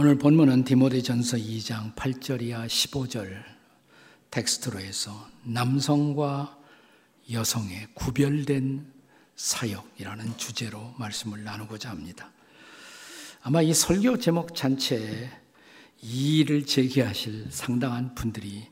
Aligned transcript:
오늘 0.00 0.16
본문은 0.16 0.62
디모데전서 0.62 1.38
2장 1.38 1.92
8절 1.96 2.40
이하 2.40 2.68
15절 2.68 3.42
텍스트로 4.30 4.78
해서 4.78 5.28
남성과 5.42 6.56
여성의 7.32 7.88
구별된 7.94 8.92
사역이라는 9.34 10.36
주제로 10.36 10.94
말씀을 10.98 11.42
나누고자 11.42 11.90
합니다. 11.90 12.30
아마 13.42 13.60
이 13.60 13.74
설교 13.74 14.18
제목 14.18 14.54
잔치에 14.54 15.32
이의를 16.00 16.64
제기하실 16.64 17.48
상당한 17.50 18.14
분들이 18.14 18.68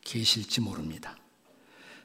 계실지 0.00 0.62
모릅니다. 0.62 1.18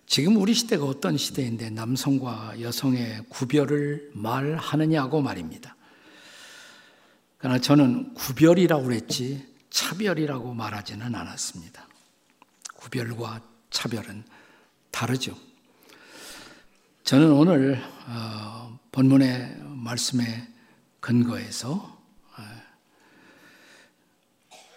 지금 0.07 0.36
우리 0.36 0.54
시대가 0.54 0.84
어떤 0.84 1.15
시대인데 1.15 1.70
남성과 1.70 2.59
여성의 2.59 3.27
구별을 3.29 4.11
말하느냐고 4.13 5.21
말입니다. 5.21 5.77
그러나 7.38 7.59
저는 7.59 8.13
구별이라고 8.15 8.83
그랬지 8.83 9.45
차별이라고 9.69 10.54
말하지는 10.54 11.14
않았습니다. 11.14 11.87
구별과 12.75 13.41
차별은 13.69 14.23
다르죠. 14.91 15.37
저는 17.04 17.31
오늘 17.31 17.81
어, 18.07 18.79
본문의 18.92 19.57
말씀에 19.61 20.47
근거해서 21.00 22.00
어, 22.37 22.43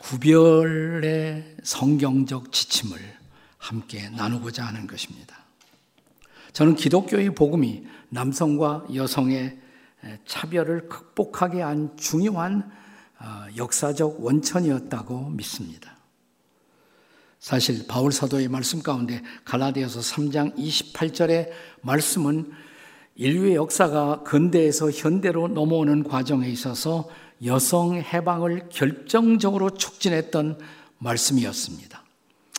구별의 0.00 1.56
성경적 1.62 2.52
지침을 2.52 2.98
함께 3.58 4.10
나누고자 4.10 4.66
하는 4.66 4.86
것입니다. 4.86 5.38
저는 6.52 6.74
기독교의 6.74 7.34
복음이 7.34 7.86
남성과 8.10 8.88
여성의 8.94 9.59
차별을 10.26 10.88
극복하게 10.88 11.62
한 11.62 11.96
중요한 11.96 12.70
어, 13.18 13.46
역사적 13.56 14.24
원천이었다고 14.24 15.30
믿습니다. 15.30 15.96
사실 17.38 17.86
바울 17.86 18.12
사도의 18.12 18.48
말씀 18.48 18.82
가운데 18.82 19.22
갈라디아서 19.44 20.00
3장 20.00 20.56
28절의 20.56 21.50
말씀은 21.82 22.52
인류의 23.16 23.54
역사가 23.54 24.22
근대에서 24.22 24.90
현대로 24.90 25.48
넘어오는 25.48 26.04
과정에 26.04 26.48
있어서 26.48 27.08
여성 27.44 27.96
해방을 27.96 28.68
결정적으로 28.70 29.70
촉진했던 29.70 30.58
말씀이었습니다. 30.98 32.04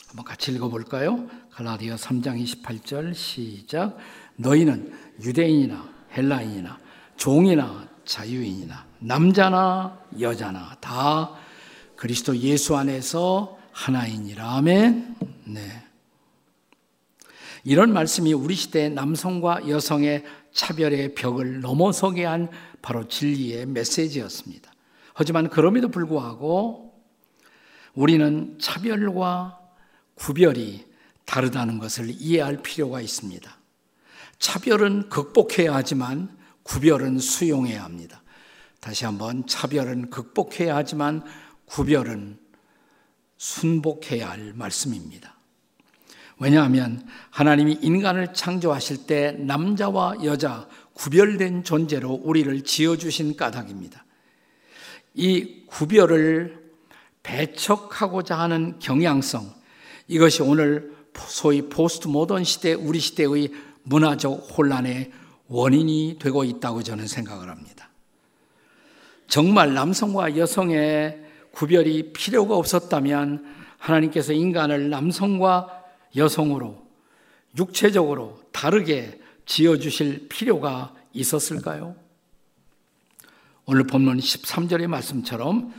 한번 0.08 0.26
같이 0.26 0.52
읽어볼까요? 0.52 1.28
갈라디아 1.52 1.96
3장 1.96 2.44
28절 2.44 3.14
시작. 3.14 3.98
너희는 4.36 4.92
유대인이나 5.24 5.90
헬라인이나 6.18 6.81
종이나 7.22 7.88
자유인이나 8.04 8.84
남자나 8.98 10.06
여자나 10.20 10.76
다 10.80 11.36
그리스도 11.96 12.36
예수 12.36 12.76
안에서 12.76 13.60
하나이니라. 13.72 14.56
아멘. 14.56 15.16
네. 15.46 15.84
이런 17.64 17.94
말씀이 17.94 18.34
우리 18.34 18.56
시대 18.56 18.90
남성과 18.90 19.70
여성의 19.70 20.26
차별의 20.52 21.14
벽을 21.14 21.62
넘어서게 21.62 22.26
한 22.26 22.50
바로 22.82 23.08
진리의 23.08 23.68
메시지였습니다. 23.68 24.72
하지만 25.14 25.48
그럼에도 25.48 25.90
불구하고 25.90 26.92
우리는 27.94 28.58
차별과 28.60 29.60
구별이 30.16 30.88
다르다는 31.26 31.78
것을 31.78 32.10
이해할 32.10 32.64
필요가 32.64 33.00
있습니다. 33.00 33.58
차별은 34.40 35.10
극복해야 35.10 35.76
하지만 35.76 36.41
구별은 36.64 37.20
수용해야 37.20 37.84
합니다. 37.84 38.22
다시 38.80 39.06
한번 39.06 39.46
차별은 39.46 40.10
극복해야 40.10 40.76
하지만 40.76 41.24
구별은 41.66 42.40
순복해야 43.38 44.30
할 44.30 44.54
말씀입니다. 44.54 45.38
왜냐하면 46.40 47.08
하나님이 47.30 47.80
인간을 47.82 48.34
창조하실 48.34 49.06
때 49.06 49.32
남자와 49.34 50.24
여자 50.24 50.68
구별된 50.94 51.64
존재로 51.64 52.10
우리를 52.24 52.64
지어주신 52.64 53.38
까닭입니다. 53.38 54.04
이 55.14 55.66
구별을 55.68 56.72
배척하고자 57.22 58.40
하는 58.40 58.80
경향성, 58.80 59.54
이것이 60.08 60.42
오늘 60.42 60.96
소위 61.28 61.70
포스트 61.70 62.08
모던 62.08 62.44
시대, 62.44 62.74
우리 62.74 63.00
시대의 63.00 63.52
문화적 63.84 64.58
혼란의 64.58 65.12
원인이 65.52 66.16
되고 66.18 66.46
있다고 66.46 66.82
저는 66.82 67.08
생각을 67.08 67.50
합니다. 67.50 67.90
정말 69.28 69.74
남성과 69.74 70.38
여성의 70.38 71.26
구별이 71.52 72.14
필요가 72.14 72.56
없었다면 72.56 73.46
하나님께서 73.78 74.32
인간을 74.32 74.90
남성과 74.90 75.84
여성으로 76.16 76.82
육체적으로 77.58 78.42
다르게 78.54 79.20
지어주실 79.46 80.30
필요가 80.30 80.94
있었을까요? 81.12 81.96
오늘 83.66 83.86
본문 83.86 84.20
13절의 84.20 84.88
말씀처럼 84.88 85.74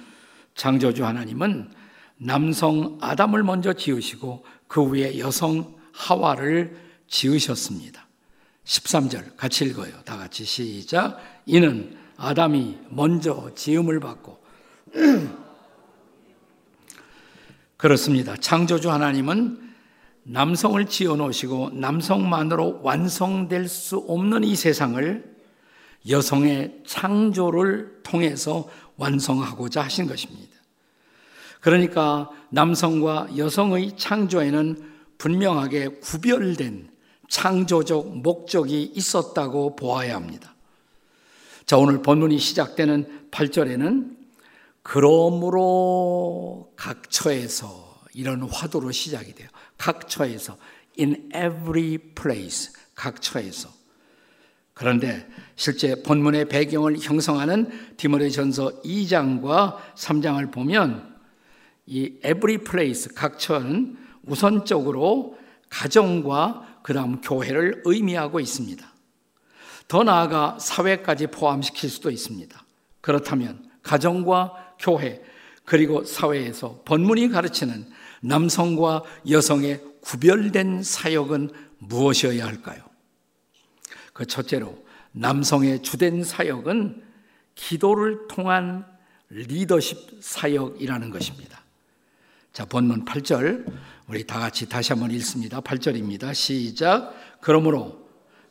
창조주 0.55 1.07
하나님은 1.07 1.71
남성 2.19 2.99
아담을 3.01 3.43
먼저 3.43 3.73
지으시고 3.73 4.45
그 4.69 4.85
후에 4.85 5.19
여성 5.19 5.77
하와를 5.93 6.77
지으셨습니다. 7.09 8.02
13절 8.65 9.37
같이 9.37 9.65
읽어요. 9.65 9.93
다 10.05 10.17
같이 10.17 10.45
시작. 10.45 11.19
이는 11.47 11.97
아담이 12.17 12.79
먼저 12.91 13.51
지음을 13.55 13.99
받고 14.01 14.41
그렇습니다. 17.77 18.37
창조주 18.37 18.91
하나님은 18.91 19.73
남성을 20.25 20.85
지어 20.87 21.17
놓으시고 21.17 21.71
남성만으로 21.73 22.81
완성될 22.83 23.67
수 23.69 23.99
없는 23.99 24.45
이 24.45 24.55
세상을 24.55 25.33
여성의 26.09 26.83
창조를 26.87 28.03
통해서 28.05 28.69
완성하고자 28.97 29.83
하신 29.83 30.07
것입니다. 30.07 30.53
그러니까 31.61 32.31
남성과 32.51 33.37
여성의 33.37 33.97
창조에는 33.97 34.93
분명하게 35.19 35.89
구별된 36.01 36.92
창조적 37.33 38.19
목적이 38.19 38.93
있었다고 38.95 39.75
보아야 39.75 40.17
합니다. 40.17 40.55
자, 41.65 41.79
오늘 41.79 42.03
본문이 42.03 42.39
시작되는 42.39 43.29
8절에는 43.31 44.17
그러므로 44.83 46.71
각 46.77 47.11
처에서 47.11 48.03
이런 48.13 48.43
화두로 48.43 48.93
시작이 48.93 49.35
돼요. 49.35 49.49
각 49.79 50.11
처에서 50.11 50.59
in 51.01 51.31
every 51.35 51.97
place 52.15 52.71
각 52.95 53.23
처에서 53.23 53.71
그런데 54.75 55.27
실제 55.57 56.03
본문의 56.03 56.51
배경을 56.51 56.99
형성하는 56.99 57.97
디모데전서 57.97 58.83
2장과 58.83 59.79
3장을 59.97 60.53
보면 60.53 61.17
이 61.87 62.19
every 62.19 62.59
place 62.59 63.11
각 63.15 63.39
처는 63.39 63.97
우선적으로 64.27 65.39
가정과 65.71 66.72
그 66.83 66.93
다음 66.93 67.21
교회를 67.21 67.83
의미하고 67.85 68.41
있습니다. 68.41 68.93
더 69.89 70.05
나아가 70.05 70.59
사회까지 70.59 71.29
포함시킬 71.29 71.91
수도 71.91 72.11
있습니다. 72.11 72.65
그렇다면 73.01 73.71
가정과 73.83 74.75
교회 74.79 75.23
그리고 75.65 76.05
사회에서 76.05 76.83
본문이 76.85 77.29
가르치는 77.29 77.87
남성과 78.23 79.03
여성의 79.29 79.83
구별된 80.01 80.83
사역은 80.83 81.51
무엇이어야 81.79 82.47
할까요? 82.47 82.83
그 84.13 84.27
첫째로 84.27 84.85
남성의 85.13 85.83
주된 85.83 86.25
사역은 86.25 87.03
기도를 87.55 88.29
통한 88.29 88.87
리더십 89.29 90.19
사역이라는 90.21 91.11
것입니다. 91.11 91.63
자, 92.53 92.65
본문 92.67 93.05
8절 93.05 93.67
우리 94.13 94.27
다 94.27 94.39
같이 94.39 94.69
다시 94.69 94.93
한번 94.93 95.11
읽습니다. 95.13 95.63
8절입니다. 95.63 96.35
시작. 96.35 97.15
그러므로 97.41 98.07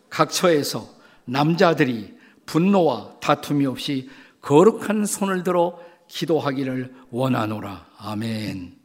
각처에서 0.10 0.90
남자들이 1.26 2.18
분노와 2.48 3.20
다툼이 3.20 3.68
없이 3.68 4.10
거룩한 4.42 5.06
손을 5.06 5.44
들어 5.44 5.80
기도하기를 6.08 6.92
원하노라. 7.12 7.86
아멘. 8.00 8.76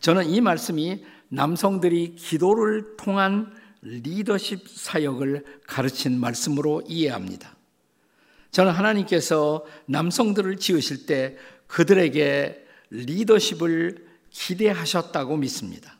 저는 0.00 0.28
이 0.28 0.40
말씀이 0.40 1.04
남성들이 1.28 2.16
기도를 2.16 2.96
통한 2.96 3.54
리더십 3.82 4.68
사역을 4.68 5.44
가르친 5.68 6.18
말씀으로 6.18 6.82
이해합니다. 6.88 7.54
저는 8.50 8.72
하나님께서 8.72 9.64
남성들을 9.86 10.56
지으실 10.56 11.06
때 11.06 11.36
그들에게 11.68 12.60
리더십을 12.90 14.13
기대하셨다고 14.34 15.36
믿습니다. 15.38 15.96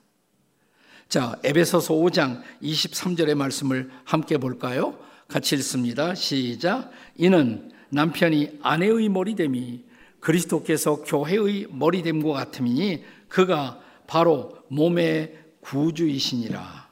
자, 1.09 1.39
에베소서 1.45 1.95
5장 1.95 2.43
23절의 2.63 3.35
말씀을 3.37 3.91
함께 4.05 4.37
볼까요? 4.37 4.99
같이 5.29 5.55
읽습니다. 5.55 6.15
시작. 6.15 6.91
이는 7.17 7.71
남편이 7.91 8.59
아내의 8.63 9.09
머리됨이 9.09 9.85
그리스도께서 10.21 11.03
교회의 11.05 11.69
머리됨과 11.71 12.33
같음이니 12.33 13.05
그가 13.29 13.81
바로 14.07 14.59
몸의 14.69 15.39
구주이시니라. 15.61 16.89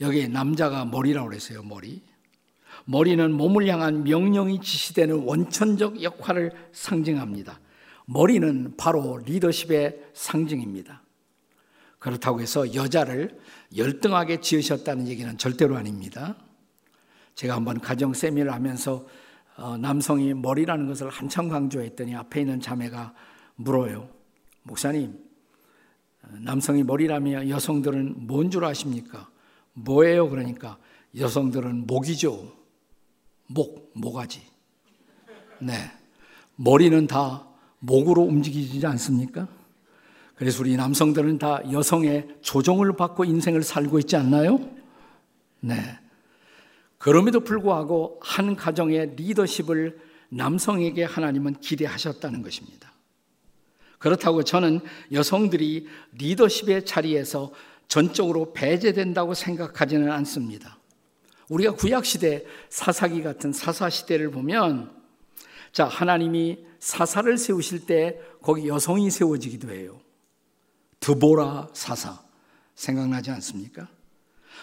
여기 0.00 0.28
남자가 0.28 0.84
머리라고 0.84 1.28
그랬어요, 1.28 1.62
머리. 1.62 2.02
머리는 2.84 3.32
몸을 3.32 3.66
향한 3.68 4.04
명령이 4.04 4.60
지시되는 4.60 5.24
원천적 5.24 6.02
역할을 6.02 6.52
상징합니다. 6.72 7.58
머리는 8.06 8.76
바로 8.76 9.18
리더십의 9.18 10.10
상징입니다. 10.12 11.02
그렇다고 11.98 12.40
해서 12.40 12.74
여자를 12.74 13.40
열등하게 13.76 14.40
지으셨다는 14.40 15.08
얘기는 15.08 15.36
절대로 15.38 15.76
아닙니다. 15.76 16.36
제가 17.34 17.54
한번 17.54 17.80
가정 17.80 18.12
세미를 18.12 18.52
하면서 18.52 19.06
어, 19.56 19.76
남성이 19.76 20.34
머리라는 20.34 20.86
것을 20.86 21.08
한참 21.08 21.48
강조했더니 21.48 22.14
앞에 22.14 22.40
있는 22.40 22.60
자매가 22.60 23.14
물어요. 23.56 24.08
목사님, 24.64 25.16
남성이 26.40 26.82
머리라면 26.82 27.48
여성들은 27.48 28.26
뭔 28.26 28.50
줄 28.50 28.64
아십니까? 28.64 29.30
뭐예요? 29.74 30.28
그러니까 30.28 30.78
여성들은 31.16 31.86
목이죠. 31.86 32.52
목, 33.46 33.92
모가지. 33.94 34.42
네. 35.60 35.74
머리는 36.56 37.06
다 37.06 37.46
목으로 37.84 38.22
움직이지 38.22 38.84
않습니까? 38.86 39.46
그래서 40.34 40.62
우리 40.62 40.76
남성들은 40.76 41.38
다 41.38 41.60
여성의 41.70 42.36
조종을 42.40 42.96
받고 42.96 43.24
인생을 43.24 43.62
살고 43.62 43.98
있지 44.00 44.16
않나요? 44.16 44.58
네. 45.60 45.76
그럼에도 46.98 47.40
불구하고 47.40 48.18
한 48.22 48.56
가정의 48.56 49.14
리더십을 49.16 49.98
남성에게 50.30 51.04
하나님은 51.04 51.60
기대하셨다는 51.60 52.42
것입니다. 52.42 52.92
그렇다고 53.98 54.42
저는 54.42 54.80
여성들이 55.12 55.86
리더십의 56.12 56.84
자리에서 56.84 57.52
전적으로 57.86 58.52
배제된다고 58.52 59.34
생각하지는 59.34 60.10
않습니다. 60.10 60.78
우리가 61.48 61.74
구약시대 61.74 62.44
사사기 62.70 63.22
같은 63.22 63.52
사사시대를 63.52 64.30
보면 64.30 65.03
자, 65.74 65.86
하나님이 65.86 66.64
사사를 66.78 67.36
세우실 67.36 67.86
때 67.86 68.20
거기 68.40 68.68
여성이 68.68 69.10
세워지기도 69.10 69.72
해요. 69.72 70.00
드보라 71.00 71.68
사사. 71.74 72.22
생각나지 72.76 73.30
않습니까? 73.32 73.88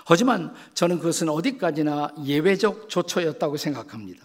하지만 0.06 0.54
저는 0.74 1.00
그것은 1.00 1.28
어디까지나 1.30 2.16
예외적 2.26 2.88
조처였다고 2.90 3.58
생각합니다. 3.58 4.24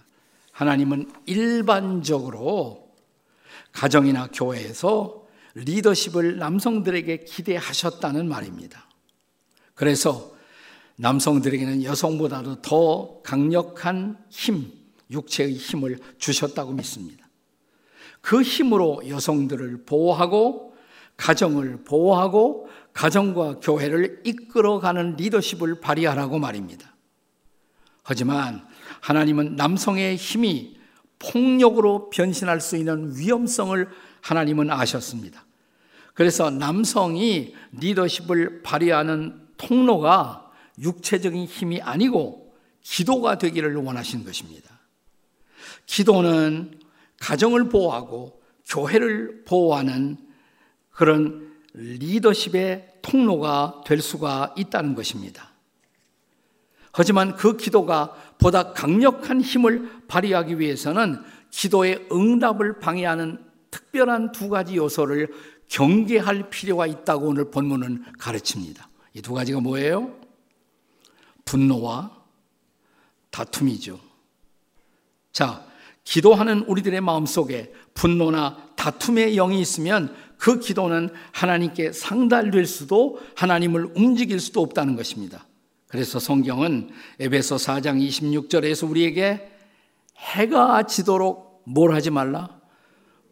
하나님은 0.52 1.10
일반적으로 1.26 2.94
가정이나 3.72 4.28
교회에서 4.32 5.26
리더십을 5.54 6.38
남성들에게 6.38 7.24
기대하셨다는 7.24 8.28
말입니다. 8.28 8.88
그래서 9.74 10.32
남성들에게는 10.96 11.82
여성보다도 11.82 12.62
더 12.62 13.20
강력한 13.22 14.18
힘, 14.30 14.85
육체의 15.10 15.54
힘을 15.54 15.98
주셨다고 16.18 16.72
믿습니다. 16.72 17.26
그 18.20 18.42
힘으로 18.42 19.02
여성들을 19.06 19.84
보호하고 19.84 20.74
가정을 21.16 21.84
보호하고 21.84 22.68
가정과 22.92 23.60
교회를 23.60 24.22
이끌어가는 24.24 25.16
리더십을 25.16 25.80
발휘하라고 25.80 26.38
말입니다. 26.38 26.94
하지만 28.02 28.66
하나님은 29.00 29.56
남성의 29.56 30.16
힘이 30.16 30.76
폭력으로 31.18 32.10
변신할 32.10 32.60
수 32.60 32.76
있는 32.76 33.16
위험성을 33.16 33.88
하나님은 34.20 34.70
아셨습니다. 34.70 35.44
그래서 36.14 36.50
남성이 36.50 37.54
리더십을 37.72 38.62
발휘하는 38.62 39.48
통로가 39.56 40.50
육체적인 40.78 41.44
힘이 41.44 41.80
아니고 41.80 42.54
기도가 42.82 43.38
되기를 43.38 43.76
원하신 43.76 44.24
것입니다. 44.24 44.75
기도는 45.86 46.80
가정을 47.20 47.68
보호하고 47.68 48.42
교회를 48.66 49.44
보호하는 49.44 50.18
그런 50.90 51.54
리더십의 51.72 52.98
통로가 53.02 53.82
될 53.86 54.00
수가 54.00 54.54
있다는 54.56 54.94
것입니다. 54.94 55.50
하지만 56.92 57.36
그 57.36 57.56
기도가 57.56 58.14
보다 58.38 58.72
강력한 58.72 59.40
힘을 59.40 60.06
발휘하기 60.08 60.58
위해서는 60.58 61.22
기도의 61.50 62.08
응답을 62.10 62.80
방해하는 62.80 63.44
특별한 63.70 64.32
두 64.32 64.48
가지 64.48 64.76
요소를 64.76 65.28
경계할 65.68 66.48
필요가 66.50 66.86
있다고 66.86 67.26
오늘 67.28 67.50
본문은 67.50 68.04
가르칩니다. 68.18 68.88
이 69.14 69.22
두 69.22 69.32
가지가 69.32 69.60
뭐예요? 69.60 70.14
분노와 71.46 72.10
다툼이죠. 73.30 73.98
자, 75.32 75.66
기도하는 76.06 76.60
우리들의 76.62 77.00
마음속에 77.00 77.72
분노나 77.94 78.56
다툼의 78.76 79.34
영이 79.34 79.60
있으면 79.60 80.14
그 80.38 80.60
기도는 80.60 81.10
하나님께 81.32 81.92
상달될 81.92 82.64
수도 82.64 83.18
하나님을 83.34 83.92
움직일 83.96 84.38
수도 84.38 84.62
없다는 84.62 84.94
것입니다. 84.94 85.46
그래서 85.88 86.20
성경은 86.20 86.90
에베소 87.18 87.56
4장 87.56 88.00
26절에서 88.08 88.88
우리에게 88.88 89.50
해가 90.16 90.84
지도록 90.84 91.62
뭘 91.64 91.92
하지 91.92 92.10
말라? 92.10 92.60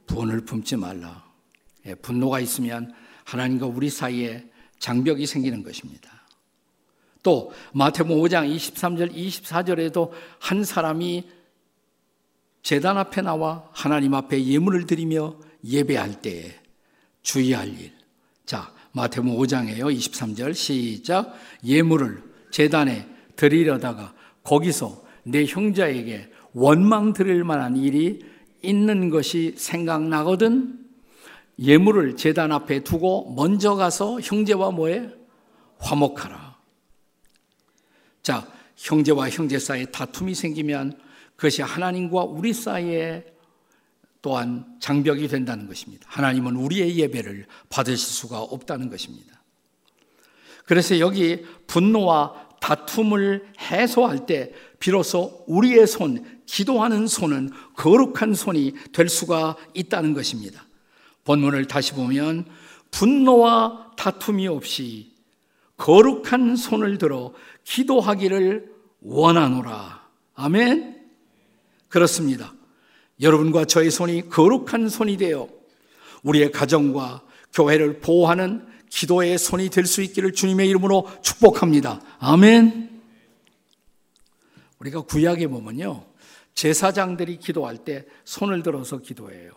분을 0.07 0.45
품지 0.45 0.77
말라. 0.77 1.25
예, 1.87 1.95
분노가 1.95 2.41
있으면 2.41 2.93
하나님과 3.23 3.67
우리 3.67 3.89
사이에 3.89 4.51
장벽이 4.81 5.27
생기는 5.27 5.63
것입니다. 5.63 6.11
또 7.23 7.53
마태복음 7.73 8.21
5장 8.23 8.53
23절 8.53 9.15
24절에도 9.15 10.11
한 10.41 10.65
사람이 10.65 11.44
재단 12.65 12.97
앞에 12.97 13.21
나와 13.21 13.69
하나님 13.73 14.15
앞에 14.15 14.43
예물을 14.43 14.87
드리며 14.87 15.37
예배할 15.65 16.23
때에 16.23 16.59
주의할 17.23 17.69
일. 17.69 17.93
자, 18.47 18.73
마태복음 18.93 19.37
5장에요. 19.37 19.95
23절 19.95 20.55
시작. 20.55 21.35
예물을 21.63 22.23
재단에 22.51 23.07
드리려다가 23.37 24.15
거기서 24.43 25.05
내 25.25 25.45
형제에게 25.45 26.31
원망 26.55 27.13
드릴 27.13 27.45
만한 27.45 27.77
일이 27.77 28.25
있는 28.63 29.11
것이 29.11 29.55
생각나거든 29.59 30.79
예물을 31.59 32.17
재단 32.17 32.51
앞에 32.51 32.83
두고 32.83 33.35
먼저 33.35 33.75
가서 33.75 34.21
형제와 34.23 34.71
뭐해? 34.71 35.11
화목하라. 35.81 36.57
자, 38.23 38.49
형제와 38.77 39.29
형제 39.29 39.59
사이에 39.59 39.85
다툼이 39.87 40.35
생기면 40.35 41.04
그것이 41.37 41.63
하나님과 41.63 42.25
우리 42.25 42.53
사이에 42.53 43.25
또한 44.23 44.65
장벽이 44.81 45.29
된다는 45.29 45.67
것입니다. 45.67 46.07
하나님은 46.09 46.57
우리의 46.57 46.97
예배를 46.97 47.47
받으실 47.69 47.99
수가 47.99 48.41
없다는 48.41 48.89
것입니다. 48.89 49.43
그래서 50.65 50.99
여기 50.99 51.45
분노와 51.67 52.49
다툼을 52.61 53.47
해소할 53.61 54.25
때 54.25 54.53
비로소 54.79 55.45
우리의 55.47 55.87
손, 55.87 56.25
기도하는 56.47 57.07
손은 57.07 57.51
거룩한 57.77 58.33
손이 58.33 58.73
될 58.93 59.11
수가 59.11 59.57
있다는 59.75 60.15
것입니다. 60.15 60.65
본문을 61.25 61.67
다시 61.67 61.93
보면 61.93 62.47
분노와 62.91 63.93
다툼이 63.97 64.47
없이 64.49 65.13
거룩한 65.77 66.57
손을 66.57 66.97
들어 66.97 67.35
기도하기를 67.65 68.73
원하노라. 69.03 70.09
아멘. 70.35 70.94
그렇습니다. 71.95 72.53
여러분과 73.21 73.67
저의 73.67 73.93
손이 73.93 74.29
거룩한 74.29 74.89
손이 74.89 75.17
되어 75.17 75.49
우리의 76.25 76.51
가정과 76.51 77.23
교회를 77.53 78.01
보호하는 78.01 78.67
기도의 78.91 79.39
손이 79.39 79.71
될 79.71 79.87
수 79.87 80.03
있기를 80.03 80.33
주님의 80.33 80.69
이름으로 80.71 81.09
축복합니다. 81.23 82.01
아멘. 82.19 83.01
우리가 84.81 85.03
구약에 85.03 85.47
보면요. 85.47 86.05
제사장들이 86.55 87.37
기도할 87.39 87.79
때 87.79 88.05
손을 88.25 88.65
들어서 88.65 88.99
기도해요. 88.99 89.53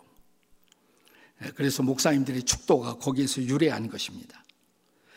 예, 1.44 1.50
그래서 1.56 1.82
목사님들의 1.82 2.44
축도가 2.44 2.98
거기에서 2.98 3.42
유래한 3.42 3.88
것입니다. 3.88 4.44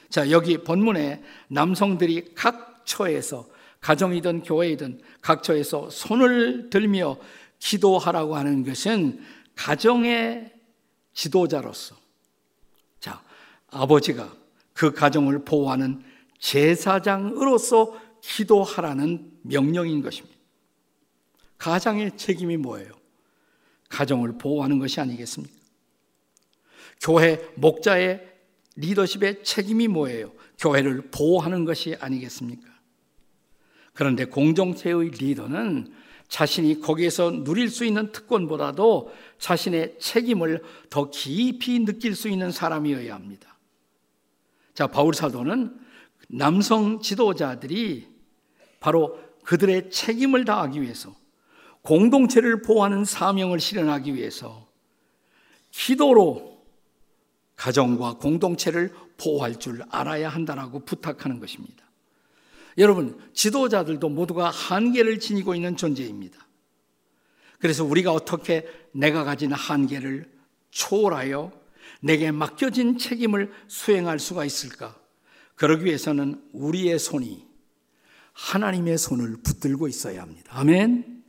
자, 0.09 0.31
여기 0.31 0.57
본문에 0.57 1.21
남성들이 1.49 2.33
각 2.33 2.81
처에서 2.87 3.47
가정이든 3.81 4.43
교회이든 4.43 5.01
각 5.21 5.43
처에서 5.43 5.89
손을 5.89 6.69
들며 6.69 7.17
기도하라고 7.59 8.35
하는 8.35 8.63
것은 8.63 9.21
가정의 9.55 10.51
지도자로서 11.13 11.95
자, 12.99 13.21
아버지가 13.67 14.33
그 14.73 14.93
가정을 14.93 15.43
보호하는 15.43 16.03
제사장으로서 16.39 17.99
기도하라는 18.21 19.31
명령인 19.41 20.01
것입니다. 20.01 20.37
가장의 21.57 22.17
책임이 22.17 22.57
뭐예요? 22.57 22.91
가정을 23.89 24.37
보호하는 24.37 24.79
것이 24.79 24.99
아니겠습니까? 24.99 25.55
교회 27.01 27.39
목자의 27.55 28.27
리더십의 28.75 29.43
책임이 29.43 29.87
뭐예요? 29.87 30.31
교회를 30.57 31.09
보호하는 31.11 31.65
것이 31.65 31.95
아니겠습니까? 31.99 32.70
그런데 33.93 34.25
공동체의 34.25 35.09
리더는 35.09 35.93
자신이 36.27 36.79
거기에서 36.79 37.29
누릴 37.43 37.69
수 37.69 37.83
있는 37.83 38.11
특권보다도 38.11 39.11
자신의 39.37 39.99
책임을 39.99 40.63
더 40.89 41.09
깊이 41.09 41.79
느낄 41.79 42.15
수 42.15 42.29
있는 42.29 42.51
사람이어야 42.51 43.13
합니다. 43.13 43.57
자, 44.73 44.87
바울 44.87 45.13
사도는 45.13 45.77
남성 46.29 47.01
지도자들이 47.01 48.07
바로 48.79 49.19
그들의 49.43 49.91
책임을 49.91 50.45
다하기 50.45 50.81
위해서 50.81 51.13
공동체를 51.81 52.61
보호하는 52.61 53.03
사명을 53.03 53.59
실현하기 53.59 54.15
위해서 54.15 54.69
기도로 55.71 56.63
가정과 57.55 58.13
공동체를 58.13 58.93
보호할 59.17 59.59
줄 59.59 59.83
알아야 59.89 60.29
한다라고 60.29 60.85
부탁하는 60.85 61.39
것입니다. 61.39 61.80
여러분, 62.77 63.19
지도자들도 63.33 64.09
모두가 64.09 64.49
한계를 64.49 65.19
지니고 65.19 65.55
있는 65.55 65.75
존재입니다. 65.75 66.47
그래서 67.59 67.83
우리가 67.85 68.11
어떻게 68.11 68.65
내가 68.91 69.23
가진 69.23 69.51
한계를 69.51 70.29
초월하여 70.71 71.51
내게 72.01 72.31
맡겨진 72.31 72.97
책임을 72.97 73.51
수행할 73.67 74.19
수가 74.19 74.45
있을까? 74.45 74.95
그러기 75.55 75.85
위해서는 75.85 76.41
우리의 76.53 76.97
손이 76.97 77.45
하나님의 78.33 78.97
손을 78.97 79.37
붙들고 79.43 79.87
있어야 79.87 80.21
합니다. 80.21 80.51
아멘. 80.55 81.23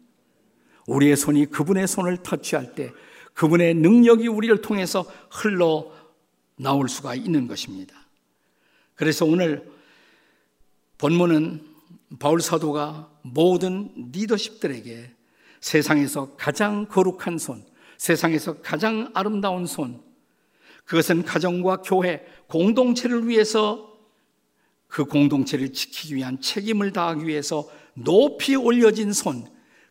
우리의 0.86 1.16
손이 1.16 1.46
그분의 1.46 1.86
손을 1.86 2.22
터치할 2.22 2.74
때 2.74 2.92
그분의 3.34 3.74
능력이 3.74 4.28
우리를 4.28 4.60
통해서 4.62 5.04
흘러 5.30 5.92
나올 6.56 6.88
수가 6.88 7.14
있는 7.14 7.46
것입니다. 7.46 7.94
그래서 8.94 9.24
오늘 9.24 9.70
본문은 11.02 11.60
바울 12.20 12.40
사도가 12.40 13.10
모든 13.22 13.92
리더십들에게 14.12 15.10
세상에서 15.60 16.36
가장 16.36 16.86
거룩한 16.86 17.38
손, 17.38 17.66
세상에서 17.98 18.60
가장 18.60 19.10
아름다운 19.12 19.66
손, 19.66 20.00
그것은 20.84 21.24
가정과 21.24 21.78
교회, 21.78 22.24
공동체를 22.46 23.26
위해서 23.26 23.98
그 24.86 25.04
공동체를 25.04 25.72
지키기 25.72 26.14
위한 26.14 26.40
책임을 26.40 26.92
다하기 26.92 27.26
위해서 27.26 27.68
높이 27.94 28.54
올려진 28.54 29.12
손, 29.12 29.48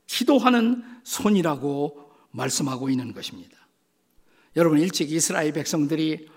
기도하는 0.07 0.81
손이라고 1.03 2.09
말씀하고 2.31 2.89
있는 2.89 3.13
것입니다. 3.13 3.57
여러분, 4.55 4.79
일찍 4.79 5.11
이스라엘 5.11 5.51
백성들이 5.51 6.29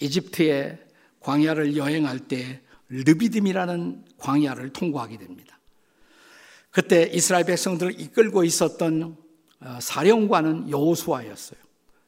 이집트의 0.00 0.80
광야를 1.20 1.78
여행할 1.78 2.18
때 2.18 2.60
르비딤이라는 2.90 4.04
광야를 4.18 4.72
통과하게 4.72 5.18
됩니다. 5.18 5.58
그때 6.70 7.08
이스라엘 7.12 7.44
백성들을 7.44 8.00
이끌고 8.00 8.44
있었던 8.44 9.16
어, 9.60 9.78
사령관은 9.80 10.70
여호수아였어요. 10.70 11.60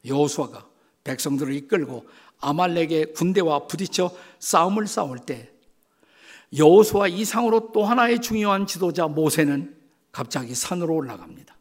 여호수아가 0.05 0.67
백성들을 1.05 1.55
이끌고 1.55 2.07
아말렉의 2.41 3.13
군대와 3.13 3.67
부딪혀 3.67 4.15
싸움을 4.39 4.87
싸울 4.87 5.19
때 5.19 5.51
여호수아 6.57 7.09
이상으로 7.09 7.71
또 7.73 7.85
하나의 7.85 8.21
중요한 8.21 8.67
지도자 8.67 9.07
모세는 9.07 9.77
갑자기 10.11 10.55
산으로 10.55 10.95
올라갑니다. 10.95 11.57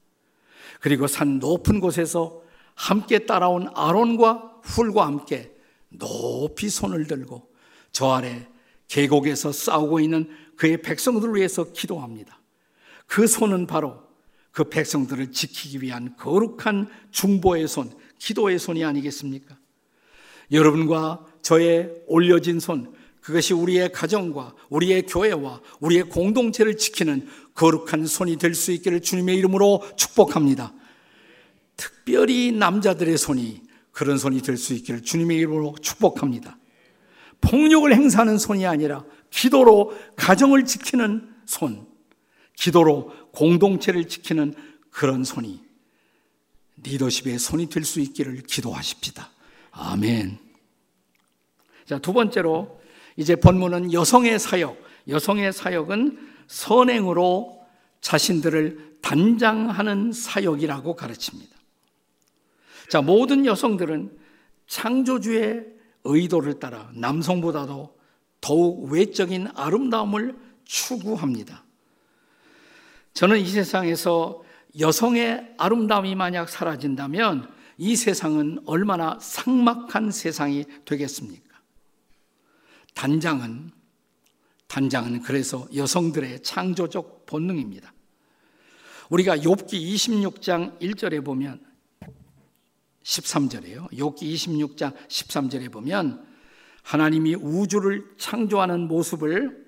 그리고 0.79 1.07
산 1.07 1.39
높은 1.39 1.79
곳에서 1.79 2.41
함께 2.73 3.19
따라온 3.19 3.69
아론과 3.75 4.61
훌과 4.63 5.05
함께 5.05 5.55
높이 5.89 6.69
손을 6.69 7.05
들고 7.07 7.47
저 7.91 8.11
아래 8.11 8.47
계곡에서 8.91 9.53
싸우고 9.53 10.01
있는 10.01 10.29
그의 10.57 10.81
백성들을 10.81 11.35
위해서 11.35 11.71
기도합니다. 11.71 12.39
그 13.07 13.25
손은 13.25 13.65
바로 13.65 14.03
그 14.51 14.65
백성들을 14.65 15.31
지키기 15.31 15.81
위한 15.81 16.15
거룩한 16.17 16.89
중보의 17.11 17.69
손, 17.69 17.89
기도의 18.19 18.59
손이 18.59 18.83
아니겠습니까? 18.83 19.57
여러분과 20.51 21.25
저의 21.41 21.89
올려진 22.05 22.59
손, 22.59 22.93
그것이 23.21 23.53
우리의 23.53 23.93
가정과 23.93 24.55
우리의 24.69 25.03
교회와 25.03 25.61
우리의 25.79 26.03
공동체를 26.03 26.75
지키는 26.75 27.29
거룩한 27.53 28.05
손이 28.05 28.37
될 28.37 28.53
수 28.53 28.73
있기를 28.73 29.01
주님의 29.01 29.37
이름으로 29.37 29.83
축복합니다. 29.95 30.73
특별히 31.77 32.51
남자들의 32.51 33.17
손이 33.17 33.61
그런 33.91 34.17
손이 34.17 34.41
될 34.41 34.57
수 34.57 34.73
있기를 34.73 35.01
주님의 35.01 35.37
이름으로 35.37 35.75
축복합니다. 35.81 36.57
폭력을 37.41 37.93
행사하는 37.93 38.37
손이 38.37 38.65
아니라 38.65 39.03
기도로 39.29 39.93
가정을 40.15 40.65
지키는 40.65 41.29
손, 41.45 41.87
기도로 42.55 43.11
공동체를 43.31 44.07
지키는 44.07 44.53
그런 44.89 45.23
손이 45.23 45.61
리더십의 46.83 47.39
손이 47.39 47.69
될 47.69 47.83
수 47.83 47.99
있기를 47.99 48.43
기도하십시다. 48.43 49.29
아멘. 49.71 50.37
자, 51.85 51.99
두 51.99 52.13
번째로 52.13 52.79
이제 53.17 53.35
본문은 53.35 53.93
여성의 53.93 54.39
사역, 54.39 54.77
여성의 55.07 55.53
사역은 55.53 56.29
선행으로 56.47 57.61
자신들을 58.01 58.97
단장하는 59.01 60.11
사역이라고 60.11 60.95
가르칩니다. 60.95 61.55
자, 62.89 63.01
모든 63.01 63.45
여성들은 63.45 64.17
창조주의 64.67 65.65
의도를 66.03 66.59
따라 66.59 66.89
남성보다도 66.93 67.97
더욱 68.39 68.91
외적인 68.91 69.49
아름다움을 69.55 70.35
추구합니다. 70.65 71.63
저는 73.13 73.39
이 73.39 73.45
세상에서 73.45 74.43
여성의 74.79 75.55
아름다움이 75.57 76.15
만약 76.15 76.49
사라진다면 76.49 77.51
이 77.77 77.95
세상은 77.95 78.59
얼마나 78.65 79.17
삭막한 79.19 80.11
세상이 80.11 80.65
되겠습니까? 80.85 81.59
단장은 82.93 83.71
단장은 84.67 85.21
그래서 85.23 85.67
여성들의 85.75 86.43
창조적 86.43 87.25
본능입니다. 87.25 87.93
우리가 89.09 89.37
욥기 89.37 89.73
26장 89.73 90.79
1절에 90.79 91.23
보면 91.25 91.59
13절에요. 93.03 93.91
욥기 93.91 94.21
26장 94.21 94.95
13절에 95.07 95.71
보면 95.71 96.25
하나님이 96.83 97.35
우주를 97.35 98.15
창조하는 98.17 98.87
모습을 98.87 99.65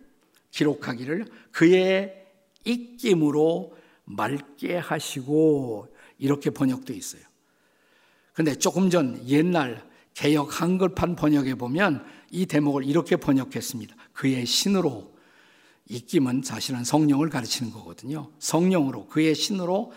기록하기를 0.51 1.25
그의 1.51 2.25
입김으로 2.65 3.75
맑게 4.05 4.77
하시고 4.77 5.87
이렇게 6.17 6.49
번역되어 6.49 6.95
있어요. 6.95 7.21
근데 8.33 8.55
조금 8.55 8.89
전 8.89 9.27
옛날 9.27 9.87
개혁 10.13 10.61
한글판 10.61 11.15
번역에 11.15 11.55
보면 11.55 12.05
이 12.31 12.45
대목을 12.45 12.85
이렇게 12.85 13.15
번역했습니다. 13.15 13.95
그의 14.13 14.45
신으로 14.45 15.13
입김은 15.89 16.43
사실은 16.43 16.83
성령을 16.83 17.29
가르치는 17.29 17.71
거거든요. 17.71 18.31
성령으로 18.39 19.07
그의 19.07 19.35
신으로 19.35 19.91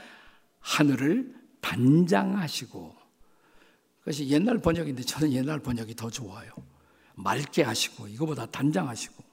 하늘을 0.60 1.34
단장하시고 1.60 2.95
그것이 4.06 4.28
옛날 4.28 4.58
번역인데 4.58 5.02
저는 5.02 5.32
옛날 5.32 5.58
번역이 5.58 5.96
더 5.96 6.08
좋아요. 6.08 6.52
맑게 7.16 7.64
하시고 7.64 8.06
이거보다 8.06 8.46
단장하시고 8.46 9.24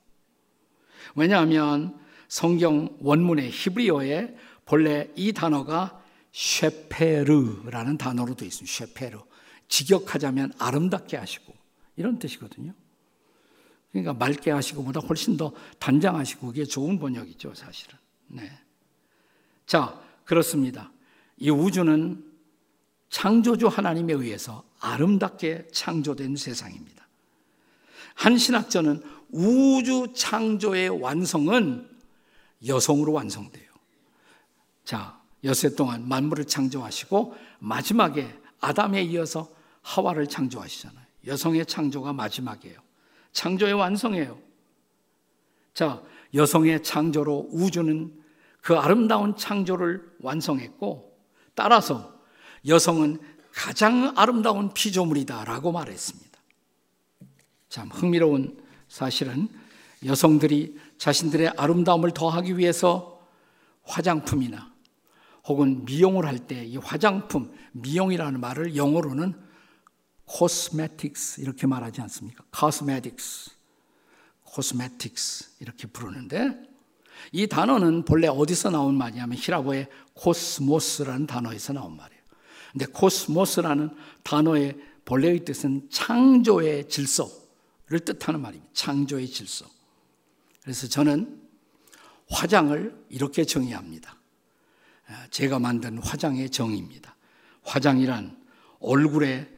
왜냐하면 1.16 2.00
성경 2.28 2.98
원문의 3.00 3.52
히브리어에 3.52 4.36
본래 4.66 5.12
이 5.16 5.32
단어가 5.32 6.02
쉐페르라는 6.32 8.00
단어로 8.00 8.34
되어 8.34 8.48
있습니다. 8.48 8.88
쉐페르. 8.88 9.20
직역하자면 9.68 10.54
아름답게 10.58 11.18
하시고 11.18 11.54
이런 11.96 12.18
뜻이거든요. 12.18 12.74
그러니까 13.92 14.14
맑게 14.14 14.50
하시고보다 14.50 15.02
훨씬 15.02 15.38
더 15.38 15.54
단장하시고 15.78 16.48
그게 16.48 16.66
좋은 16.66 16.98
번역이죠, 16.98 17.54
사실은. 17.54 18.00
네. 18.26 18.50
자, 19.68 20.02
그렇습니다. 20.26 20.92
이 21.38 21.52
우주는 21.52 22.33
창조주 23.14 23.68
하나님에 23.68 24.12
의해서 24.12 24.64
아름답게 24.80 25.68
창조된 25.72 26.36
세상입니다. 26.36 27.08
한 28.16 28.40
신학자는 28.40 29.04
우주 29.32 30.08
창조의 30.16 30.90
완성은 31.00 31.88
여성으로 32.66 33.14
완성돼요. 33.14 33.70
자, 34.84 35.22
여세 35.44 35.76
동안 35.76 36.08
만물을 36.10 36.46
창조하시고 36.46 37.36
마지막에 37.60 38.34
아담에 38.60 39.04
이어서 39.04 39.48
하와를 39.84 40.26
창조하시잖아요. 40.26 41.06
여성의 41.28 41.68
창조가 41.68 42.14
마지막이에요. 42.14 42.80
창조의 43.32 43.74
완성이에요. 43.74 44.40
자, 45.76 46.02
여성의 46.34 46.82
창조로 46.82 47.50
우주는 47.52 48.12
그 48.60 48.76
아름다운 48.76 49.36
창조를 49.36 50.04
완성했고 50.20 51.16
따라서 51.54 52.13
여성은 52.68 53.20
가장 53.54 54.14
아름다운 54.16 54.74
피조물이다라고 54.74 55.72
말했습니다. 55.72 56.40
참 57.70 57.90
흥미로운 57.90 58.62
사실은 58.88 59.48
여성들이 60.06 60.78
자신들의 60.98 61.54
아름다움을 61.58 62.12
더하기 62.12 62.58
위해서 62.58 63.28
화장품이나 63.84 64.72
혹은 65.46 65.84
미용을 65.86 66.26
할 66.26 66.48
때 66.48 66.64
이 66.66 66.78
화장품, 66.78 67.54
미용이라는 67.74 68.40
말을 68.40 68.76
영어로는 68.76 69.34
cosmetics 70.30 71.42
이렇게 71.42 71.68
말하지 71.68 72.02
않습니까? 72.02 72.44
cosmetics, 72.58 73.52
cosmetics 74.54 75.52
이렇게 75.60 75.88
부르는데 75.88 76.58
이 77.32 77.48
단어는 77.48 78.06
본래 78.06 78.28
어디서 78.28 78.70
나온 78.70 78.98
말이냐면 78.98 79.38
헬라어의 79.38 79.88
코스모스라는 80.14 81.28
단어에서 81.28 81.74
나온 81.74 81.98
말이에요. 81.98 82.23
근데 82.74 82.86
코스모스라는 82.88 83.92
단어의 84.24 84.78
본래의 85.06 85.46
뜻은 85.46 85.90
창조의 85.90 86.90
질서를 86.90 88.00
뜻하는 88.04 88.42
말입니다. 88.42 88.70
창조의 88.74 89.28
질서. 89.28 89.66
그래서 90.62 90.88
저는 90.88 91.42
화장을 92.30 93.06
이렇게 93.10 93.46
정의합니다. 93.46 94.18
제가 95.30 95.60
만든 95.60 96.00
화장의 96.00 96.50
정의입니다. 96.50 97.16
화장이란 97.64 98.42
얼굴의 98.80 99.50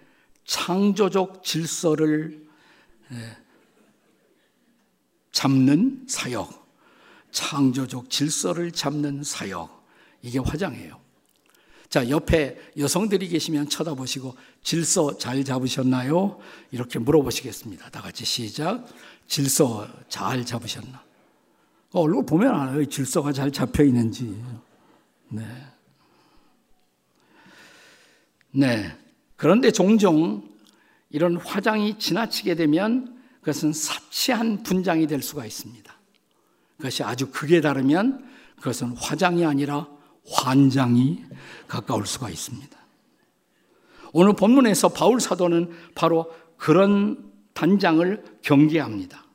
창조적 0.44 1.44
질서를 1.44 2.46
잡는 5.32 6.06
사역, 6.08 6.68
창조적 7.32 8.10
질서를 8.10 8.72
잡는 8.72 9.24
사역, 9.24 9.86
이게 10.22 10.40
화장이에요. 10.40 11.05
자, 11.90 12.10
옆에 12.10 12.58
여성들이 12.78 13.28
계시면 13.30 13.70
쳐다보시고 13.70 14.36
질서 14.64 15.18
잘 15.18 15.44
잡으셨나요? 15.44 16.40
이렇게 16.72 17.00
물어보시겠습니다. 17.00 17.90
다 17.90 18.02
같이 18.02 18.26
시작. 18.26 18.86
질서 19.28 19.88
잘 20.10 20.46
잡으셨나? 20.46 21.04
어, 21.92 22.02
얼굴 22.02 22.26
보면 22.26 22.54
알아요. 22.54 22.86
질서가 22.86 23.32
잘 23.32 23.52
잡혀 23.52 23.84
있는지. 23.84 24.36
네. 25.30 25.46
네. 28.52 28.98
그런데 29.36 29.72
종종 29.72 30.44
이런 31.10 31.38
화장이 31.38 32.00
지나치게 32.00 32.56
되면 32.56 33.22
그것은 33.40 33.74
사치한 33.74 34.64
분장이 34.64 35.08
될 35.08 35.22
수가 35.22 35.46
있습니다. 35.46 35.94
그것이 36.78 37.04
아주 37.04 37.30
극에 37.32 37.62
다르면 37.62 38.28
그것은 38.58 38.98
화장이 38.98 39.46
아니라 39.46 39.88
환장이 40.30 41.24
가까울 41.68 42.06
수가 42.06 42.30
있습니다. 42.30 42.76
오늘 44.14 44.34
본문에서 44.34 44.90
바울 44.90 45.20
사도는 45.20 45.72
바로 45.94 46.32
그런 46.58 47.32
단장을 47.54 48.24
경계합니다. 48.42 49.26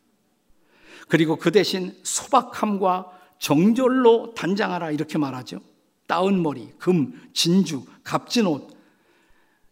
그리고 1.08 1.36
그 1.36 1.50
대신 1.50 1.98
소박함과 2.02 3.10
정절로 3.38 4.32
단장하라 4.34 4.90
이렇게 4.92 5.18
말하죠. 5.18 5.60
따은 6.06 6.42
머리, 6.42 6.70
금, 6.78 7.20
진주, 7.32 7.84
값진 8.04 8.46
옷 8.46 8.76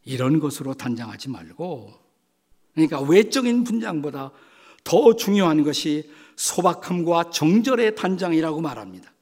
이런 0.05 0.41
것으로 0.41 0.75
단장하지 0.75 1.31
말고 1.31 1.93
그러니까 2.75 3.01
외적인 3.01 3.65
분장보다 3.65 4.31
더 4.85 5.17
중요한 5.17 5.65
것이 5.65 6.11
소박함과 6.37 7.31
정절의 7.31 7.95
단장이라고 7.97 8.61
말합니다. 8.61 9.13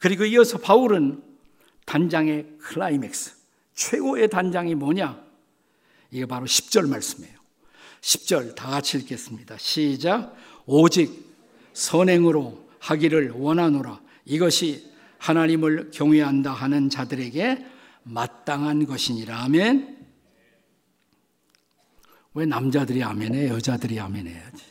그리고 0.00 0.24
이어서 0.24 0.58
바울은 0.58 1.22
단장의 1.84 2.56
클라이맥스, 2.58 3.34
최고의 3.74 4.28
단장이 4.30 4.74
뭐냐? 4.74 5.22
이게 6.10 6.26
바로 6.26 6.46
10절 6.46 6.88
말씀이에요. 6.88 7.38
10절 8.00 8.54
다 8.54 8.70
같이 8.70 8.98
읽겠습니다. 8.98 9.56
시작. 9.58 10.34
오직 10.66 11.30
선행으로 11.74 12.66
하기를 12.78 13.30
원하노라. 13.32 14.00
이것이 14.24 14.90
하나님을 15.18 15.90
경외한다 15.92 16.50
하는 16.50 16.88
자들에게 16.88 17.66
마땅한 18.04 18.86
것이니라. 18.86 19.42
아멘. 19.44 19.98
왜 22.32 22.46
남자들이 22.46 23.02
아멘해? 23.02 23.48
여자들이 23.48 24.00
아멘해야지. 24.00 24.64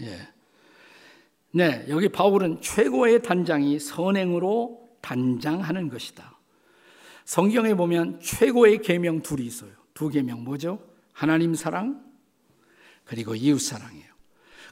예. 0.00 0.28
네, 1.52 1.84
여기 1.88 2.08
바울은 2.08 2.60
최고의 2.60 3.22
단장이 3.22 3.80
선행으로 3.80 4.88
단장하는 5.00 5.88
것이다. 5.88 6.38
성경에 7.24 7.74
보면 7.74 8.20
최고의 8.20 8.82
계명 8.82 9.22
둘이 9.22 9.46
있어요. 9.46 9.70
두 9.94 10.08
계명 10.08 10.44
뭐죠? 10.44 10.78
하나님 11.12 11.54
사랑 11.54 12.04
그리고 13.04 13.34
이웃 13.34 13.60
사랑이에요. 13.60 14.10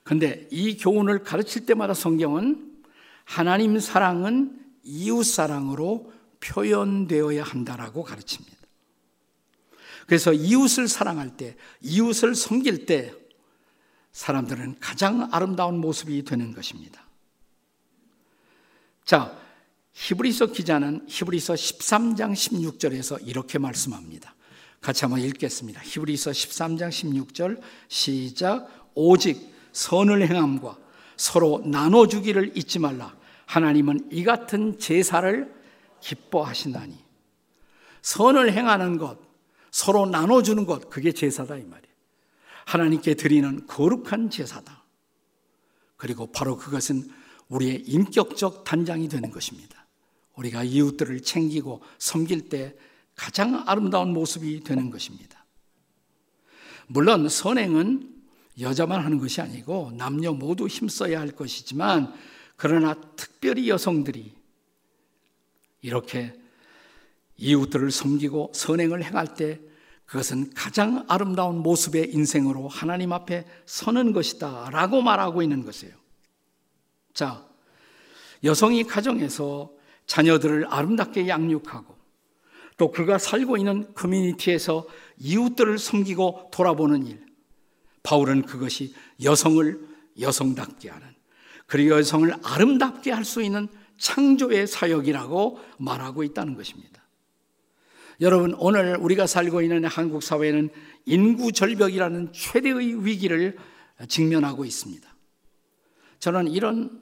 근데 0.05 0.47
이 0.51 0.77
교훈을 0.77 1.23
가르칠 1.25 1.67
때마다 1.67 1.95
성경은 1.95 2.83
하나님 3.25 3.79
사랑은 3.79 4.59
이웃 4.85 5.25
사랑으로 5.25 6.13
표현되어야 6.41 7.43
한다라고 7.43 8.05
가르칩니다. 8.05 8.57
그래서 10.07 10.33
이웃을 10.33 10.89
사랑할 10.89 11.37
때, 11.37 11.57
이웃을 11.83 12.35
섬길 12.35 12.87
때 12.87 13.13
사람들은 14.19 14.81
가장 14.81 15.29
아름다운 15.31 15.79
모습이 15.79 16.25
되는 16.25 16.53
것입니다. 16.53 17.07
자, 19.05 19.33
히브리서 19.93 20.47
기자는 20.47 21.07
히브리서 21.09 21.55
13장 21.55 22.33
16절에서 22.33 23.25
이렇게 23.25 23.59
말씀합니다. 23.61 24.35
같이 24.81 25.05
한번 25.05 25.21
읽겠습니다. 25.21 25.81
히브리서 25.85 26.33
13장 26.33 26.89
16절 26.89 27.61
시작 27.87 28.69
오직 28.95 29.55
선을 29.71 30.29
행함과 30.29 30.77
서로 31.17 31.63
나눠 31.65 32.09
주기를 32.09 32.57
잊지 32.57 32.81
말라. 32.81 33.15
하나님은 33.47 34.09
이 34.11 34.25
같은 34.25 34.81
제사를 34.81 35.55
기뻐하신다니. 36.01 36.99
선을 38.03 38.53
행하는 38.53 38.99
것, 38.99 39.21
서로 39.71 40.07
나눠 40.07 40.43
주는 40.43 40.67
것, 40.67 40.91
그게 40.91 41.13
제사다 41.13 41.57
이 41.57 41.63
말이에요. 41.63 41.88
하나님께 42.67 43.15
드리는 43.15 43.67
거룩한 43.67 44.31
제사다. 44.31 44.85
그리고 45.97 46.31
바로 46.31 46.57
그것은 46.57 47.09
우리의 47.49 47.83
인격적 47.87 48.65
단장이 48.65 49.09
되는 49.09 49.31
것입니다. 49.31 49.87
우리가 50.37 50.65
이웃들을 50.65 51.21
챙기고 51.23 51.83
섬길 51.99 52.49
때 52.49 52.77
가장 53.15 53.65
아름다운 53.67 54.13
모습이 54.13 54.63
되는 54.63 54.91
것입니다. 54.91 55.45
물론 56.87 57.29
선행은 57.29 58.15
여자만 58.61 59.05
하는 59.05 59.19
것이 59.19 59.41
아니고 59.41 59.93
남녀 59.97 60.33
모두 60.33 60.67
힘써야 60.67 61.21
할 61.21 61.31
것이지만 61.31 62.13
그러나 62.57 62.95
특별히 63.17 63.69
여성들이 63.69 64.35
이렇게 65.83 66.35
이웃들을 67.37 67.91
섬기고 67.91 68.53
선행을 68.55 69.05
행할 69.05 69.35
때 69.35 69.61
그것은 70.09 70.51
가장 70.55 71.05
아름다운 71.07 71.59
모습의 71.59 72.15
인생으로 72.15 72.67
하나님 72.67 73.13
앞에 73.13 73.45
서는 73.67 74.15
것이다 74.15 74.71
라고 74.71 75.03
말하고 75.03 75.43
있는 75.43 75.65
것이에요. 75.65 75.95
자, 77.13 77.47
여성이 78.43 78.85
가정에서 78.85 79.71
자녀들을 80.07 80.67
아름답게 80.67 81.29
양육하고 81.29 81.95
또 82.79 82.91
그가 82.91 83.19
살고 83.19 83.59
있는 83.59 83.93
커뮤니티에서 83.95 84.87
이웃들을 85.19 85.79
섬기고 85.79 86.51
돌아보는 86.53 87.07
일. 87.07 87.27
바울은 88.03 88.43
그것이 88.47 88.95
여성을 89.23 89.89
여성답게 90.19 90.89
하는 90.89 91.07
그리고 91.67 91.99
여성을 91.99 92.33
아름답게 92.43 93.13
할 93.13 93.25
수 93.27 93.43
있는 93.43 93.69
창조의 93.99 94.69
사역이라고 94.69 95.61
말하고 95.77 96.23
있다는 96.23 96.55
것입니다. 96.55 96.98
여러분, 98.21 98.53
오늘 98.59 98.97
우리가 98.97 99.29
살고 99.29 99.63
있는 99.63 99.85
한국 99.85 100.25
사회는 100.25 100.71
인구 101.07 101.53
절벽이라는 101.53 102.33
최대의 102.33 103.07
위기를 103.07 103.57
직면하고 104.09 104.65
있습니다. 104.65 105.09
저는 106.19 106.49
이런 106.49 107.01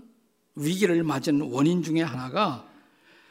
위기를 0.56 1.02
맞은 1.02 1.40
원인 1.40 1.82
중에 1.82 2.02
하나가 2.02 2.68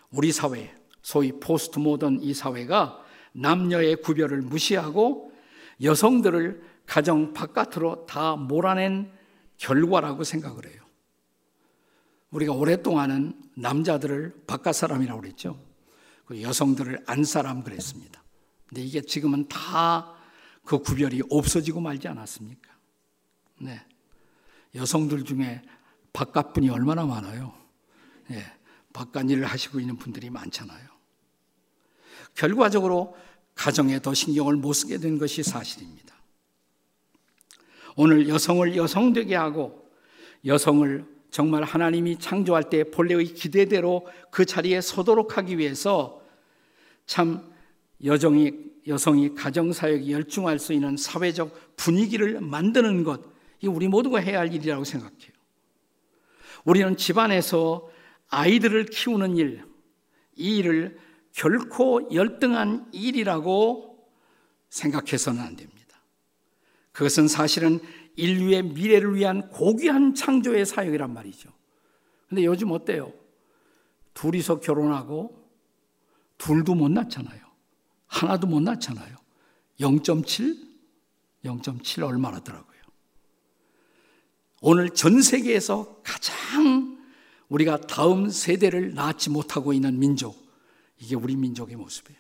우리 0.10 0.32
사회, 0.32 0.74
소위 1.04 1.32
포스트 1.40 1.78
모던 1.78 2.24
이 2.24 2.34
사회가 2.34 3.04
남녀의 3.34 3.98
구별을 3.98 4.42
무시하고 4.42 5.32
여성들을 5.84 6.64
가정 6.88 7.34
바깥으로 7.34 8.08
다 8.08 8.36
몰아낸 8.36 9.12
결과라고 9.58 10.24
생각을 10.24 10.66
해요. 10.66 10.82
우리가 12.32 12.54
오랫동안은 12.54 13.40
남자들을 13.58 14.44
바깥 14.48 14.74
사람이라고 14.74 15.22
그랬죠. 15.22 15.65
그 16.26 16.42
여성들을 16.42 17.04
안사람 17.06 17.64
그랬습니다. 17.64 18.24
근데 18.68 18.82
이게 18.82 19.02
지금은 19.02 19.48
다 19.48 20.16
그 20.66 20.80
구별이 20.80 21.22
없어지고 21.30 21.80
말지 21.80 22.08
않았습니까? 22.08 22.72
네. 23.60 23.80
여성들 24.74 25.24
중에 25.24 25.62
바깥분이 26.12 26.70
얼마나 26.70 27.06
많아요? 27.06 27.54
네. 28.28 28.44
바깥 28.92 29.30
일을 29.30 29.46
하시고 29.46 29.80
있는 29.80 29.96
분들이 29.96 30.30
많잖아요. 30.30 30.90
결과적으로 32.34 33.16
가정에 33.54 34.02
더 34.02 34.14
신경을 34.14 34.56
못 34.56 34.74
쓰게 34.74 34.98
된 34.98 35.18
것이 35.18 35.44
사실입니다. 35.44 36.16
오늘 37.96 38.28
여성을 38.28 38.76
여성되게 38.76 39.36
하고 39.36 39.90
여성을 40.46 41.15
정말 41.36 41.66
하나님이 41.66 42.18
창조할 42.18 42.70
때 42.70 42.86
본래의 42.86 43.26
기대대로 43.26 44.08
그 44.32 44.46
자리에 44.46 44.80
서도록 44.80 45.38
하기 45.38 45.58
위해서 45.58 46.22
참 47.06 47.52
여정이, 48.02 48.54
여성이 48.88 49.36
가정사역에 49.36 50.12
열중할 50.12 50.60
수 50.60 50.72
있는 50.72 50.96
사회적 50.96 51.76
분위기를 51.76 52.40
만드는 52.40 53.04
것, 53.04 53.22
이 53.60 53.68
우리 53.68 53.90
모두가 53.90 54.20
해야 54.20 54.40
할 54.40 54.54
일이라고 54.54 54.86
생각해요. 54.86 55.34
우리는 56.64 56.96
집안에서 56.96 57.90
아이들을 58.30 58.86
키우는 58.86 59.36
일, 59.36 59.62
이 60.38 60.60
일을 60.60 60.98
결코 61.34 62.08
열등한 62.14 62.88
일이라고 62.94 64.08
생각해서는 64.70 65.42
안 65.42 65.58
됩니다. 65.58 66.00
그것은 66.94 67.28
사실은 67.28 67.82
인류의 68.16 68.64
미래를 68.64 69.16
위한 69.16 69.50
고귀한 69.50 70.16
창조의 70.16 70.66
사역이란 70.66 71.14
말이죠. 71.14 71.50
근데 72.28 72.46
요즘 72.46 72.72
어때요? 72.72 73.14
둘이서 74.14 74.60
결혼하고 74.60 75.46
둘도 76.38 76.76
못 76.76 76.90
낳잖아요. 76.90 77.40
하나도 78.08 78.48
못 78.48 78.62
낳잖아요. 78.62 79.16
0.7? 79.80 80.58
0.7 81.44 82.04
얼마라더라고요. 82.04 82.76
오늘 84.62 84.90
전 84.90 85.22
세계에서 85.22 86.02
가장 86.04 86.98
우리가 87.50 87.82
다음 87.82 88.30
세대를 88.30 88.96
낳지 88.96 89.30
못하고 89.30 89.74
있는 89.74 90.00
민족, 90.00 90.36
이게 90.98 91.16
우리 91.16 91.36
민족의 91.36 91.76
모습이에요. 91.76 92.20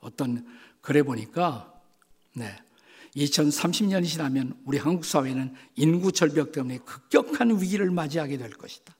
어떤 0.00 0.44
글에 0.80 1.02
보니까, 1.02 1.72
네. 2.34 2.56
2030년이 3.16 4.06
지나면 4.06 4.58
우리 4.64 4.78
한국 4.78 5.04
사회는 5.04 5.54
인구 5.74 6.12
절벽 6.12 6.52
때문에 6.52 6.78
급격한 6.78 7.60
위기를 7.60 7.90
맞이하게 7.90 8.36
될 8.36 8.50
것이다. 8.50 8.94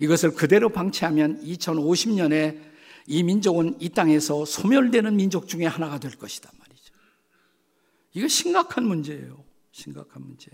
이것을 0.00 0.34
그대로 0.34 0.68
방치하면 0.68 1.42
2050년에 1.42 2.60
이 3.06 3.22
민족은 3.22 3.76
이 3.80 3.88
땅에서 3.88 4.44
소멸되는 4.44 5.16
민족 5.16 5.48
중에 5.48 5.66
하나가 5.66 5.98
될 5.98 6.12
것이다 6.12 6.50
말이죠. 6.58 6.94
이거 8.14 8.28
심각한 8.28 8.84
문제예요. 8.84 9.44
심각한 9.72 10.22
문제. 10.22 10.50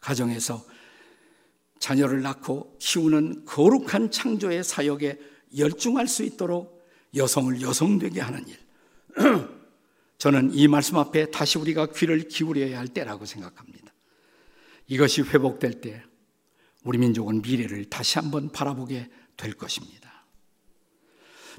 가정에서 0.00 0.64
자녀를 1.78 2.22
낳고 2.22 2.76
키우는 2.78 3.44
거룩한 3.44 4.10
창조의 4.10 4.64
사역에 4.64 5.18
열중할 5.56 6.08
수 6.08 6.22
있도록 6.22 6.86
여성을 7.14 7.60
여성되게 7.60 8.20
하는 8.20 8.46
일. 8.48 8.58
저는 10.18 10.52
이 10.54 10.66
말씀 10.68 10.96
앞에 10.96 11.30
다시 11.30 11.58
우리가 11.58 11.86
귀를 11.86 12.28
기울여야 12.28 12.78
할 12.78 12.88
때라고 12.88 13.26
생각합니다. 13.26 13.92
이것이 14.88 15.22
회복될 15.22 15.80
때 15.80 16.02
우리 16.84 16.98
민족은 16.98 17.42
미래를 17.42 17.86
다시 17.86 18.18
한번 18.18 18.50
바라보게 18.50 19.08
될 19.36 19.52
것입니다. 19.54 20.24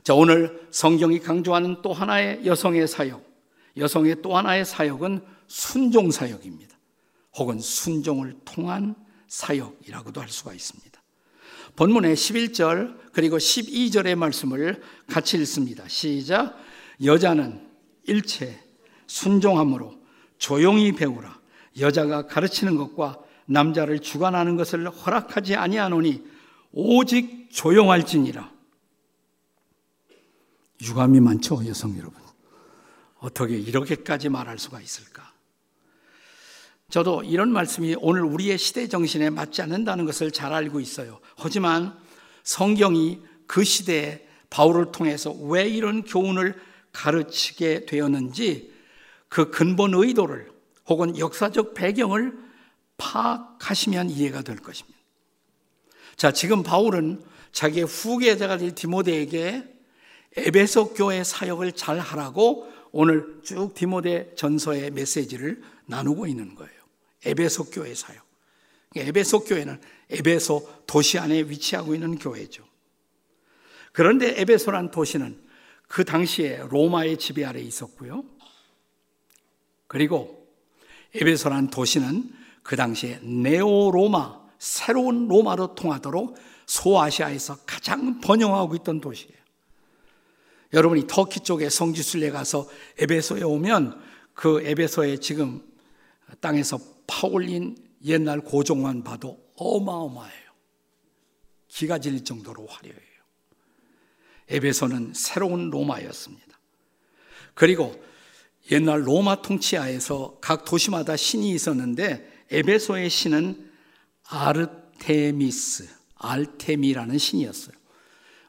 자, 0.04 0.13
오늘 0.13 0.67
성경이 0.72 1.20
강조하는 1.20 1.82
또 1.82 1.91
하나의 1.93 2.46
여성의 2.46 2.88
사역, 2.88 3.26
여성의 3.76 4.22
또 4.22 4.38
하나의 4.38 4.65
사역은 4.65 5.22
순종 5.48 6.12
사역입니다. 6.12 6.78
혹은 7.36 7.60
순종을 7.60 8.38
통한 8.46 8.96
사역이라고도 9.28 10.22
할 10.22 10.30
수가 10.30 10.54
있습니다. 10.54 11.02
본문의 11.76 12.15
11절 12.15 13.12
그리고 13.12 13.38
12절의 13.38 14.15
말씀을 14.15 14.82
같이 15.08 15.38
읽습니다. 15.38 15.88
시작. 15.88 16.58
여자는 17.04 17.66
일체 18.08 18.60
순종함으로 19.06 19.96
조용히 20.38 20.91
배우라. 20.91 21.39
여자가 21.80 22.28
가르치는 22.28 22.76
것과 22.76 23.20
남자를 23.46 24.00
주관하는 24.00 24.56
것을 24.58 24.89
허락하지 24.89 25.56
아니하노니 25.56 26.24
오직 26.72 27.50
조용할지니라. 27.52 28.52
유감이 30.84 31.20
많죠, 31.20 31.65
여성 31.65 31.98
여러분. 31.98 32.22
어떻게 33.20 33.58
이렇게까지 33.58 34.30
말할 34.30 34.60
수가 34.60 34.80
있을까? 34.82 35.34
저도 36.89 37.24
이런 37.24 37.52
말씀이 37.52 37.96
오늘 38.00 38.24
우리의 38.24 38.58
시대 38.58 38.88
정신에 38.88 39.30
맞지 39.30 39.62
않는다는 39.62 40.06
것을 40.06 40.32
잘 40.32 40.54
알고 40.54 40.80
있어요. 40.80 41.20
하지만 41.36 41.98
성경이 42.43 43.22
그 43.46 43.63
시대에 43.63 44.26
바울을 44.50 44.91
통해서 44.91 45.32
왜 45.32 45.67
이런 45.67 46.04
교훈을 46.04 46.56
가르치게 46.98 47.86
되었는지 47.86 48.74
그 49.30 49.52
근본 49.52 49.94
의도를 49.94 50.52
혹은 50.88 51.18
역사적 51.18 51.76
배경을 51.76 52.36
파악하시면 52.98 54.10
이해가 54.10 54.42
될 54.42 54.58
것입니다. 54.58 54.98
자, 56.16 56.32
지금 56.32 56.64
바울은 56.64 57.22
자기의 57.52 57.86
후계자가 57.86 58.58
될 58.58 58.74
디모데에게 58.74 59.64
에베소 60.36 60.96
교회 60.96 61.24
사역을 61.24 61.74
잘 61.74 62.00
하라고 62.00 62.72
오늘 62.92 63.42
쭉 63.44 63.74
디모데 63.76 64.34
전서의 64.36 64.90
메시지를 64.92 65.62
나누고 65.86 66.26
있는 66.26 66.56
거예요. 66.56 66.74
에베소 67.26 67.66
교회 67.66 67.94
사역. 67.94 68.26
에베소 68.96 69.42
교회는 69.42 69.80
에베소 70.10 70.84
도시 70.88 71.20
안에 71.20 71.42
위치하고 71.42 71.94
있는 71.94 72.18
교회죠. 72.18 72.64
그런데 73.92 74.40
에베소란 74.42 74.90
도시는 74.90 75.47
그 75.88 76.04
당시에 76.04 76.65
로마의 76.69 77.17
지배 77.17 77.45
아래 77.45 77.60
있었고요. 77.62 78.23
그리고 79.88 80.47
에베소란 81.15 81.69
도시는 81.69 82.34
그 82.62 82.76
당시에 82.76 83.19
네오 83.23 83.91
로마, 83.91 84.45
새로운 84.60 85.28
로마로 85.28 85.76
통하도록 85.76 86.38
소아시아에서 86.65 87.60
가장 87.65 88.19
번영하고 88.19 88.76
있던 88.76 89.00
도시예요. 89.00 89.38
여러분이 90.73 91.08
터키 91.08 91.39
쪽에 91.39 91.69
성지순례 91.69 92.30
가서 92.32 92.67
에베소에 93.00 93.43
오면 93.43 94.02
그 94.34 94.62
에베소에 94.62 95.17
지금 95.21 95.63
땅에서 96.41 96.78
파올린 97.08 97.78
옛날 98.04 98.41
고종만 98.41 99.04
봐도 99.04 99.39
어마어마해요. 99.56 100.47
기가 101.69 102.00
질릴 102.00 102.26
정도로 102.26 102.65
화려해요. 102.67 103.07
에베소는 104.50 105.14
새로운 105.14 105.70
로마였습니다. 105.70 106.48
그리고 107.54 108.02
옛날 108.72 109.08
로마 109.08 109.42
통치하에서 109.42 110.38
각 110.42 110.66
도시마다 110.66 111.16
신이 111.16 111.52
있었는데 111.52 112.46
에베소의 112.52 113.10
신은 113.10 113.70
아르테미스, 114.30 115.88
알테미라는 116.16 117.18
신이었어요. 117.18 117.76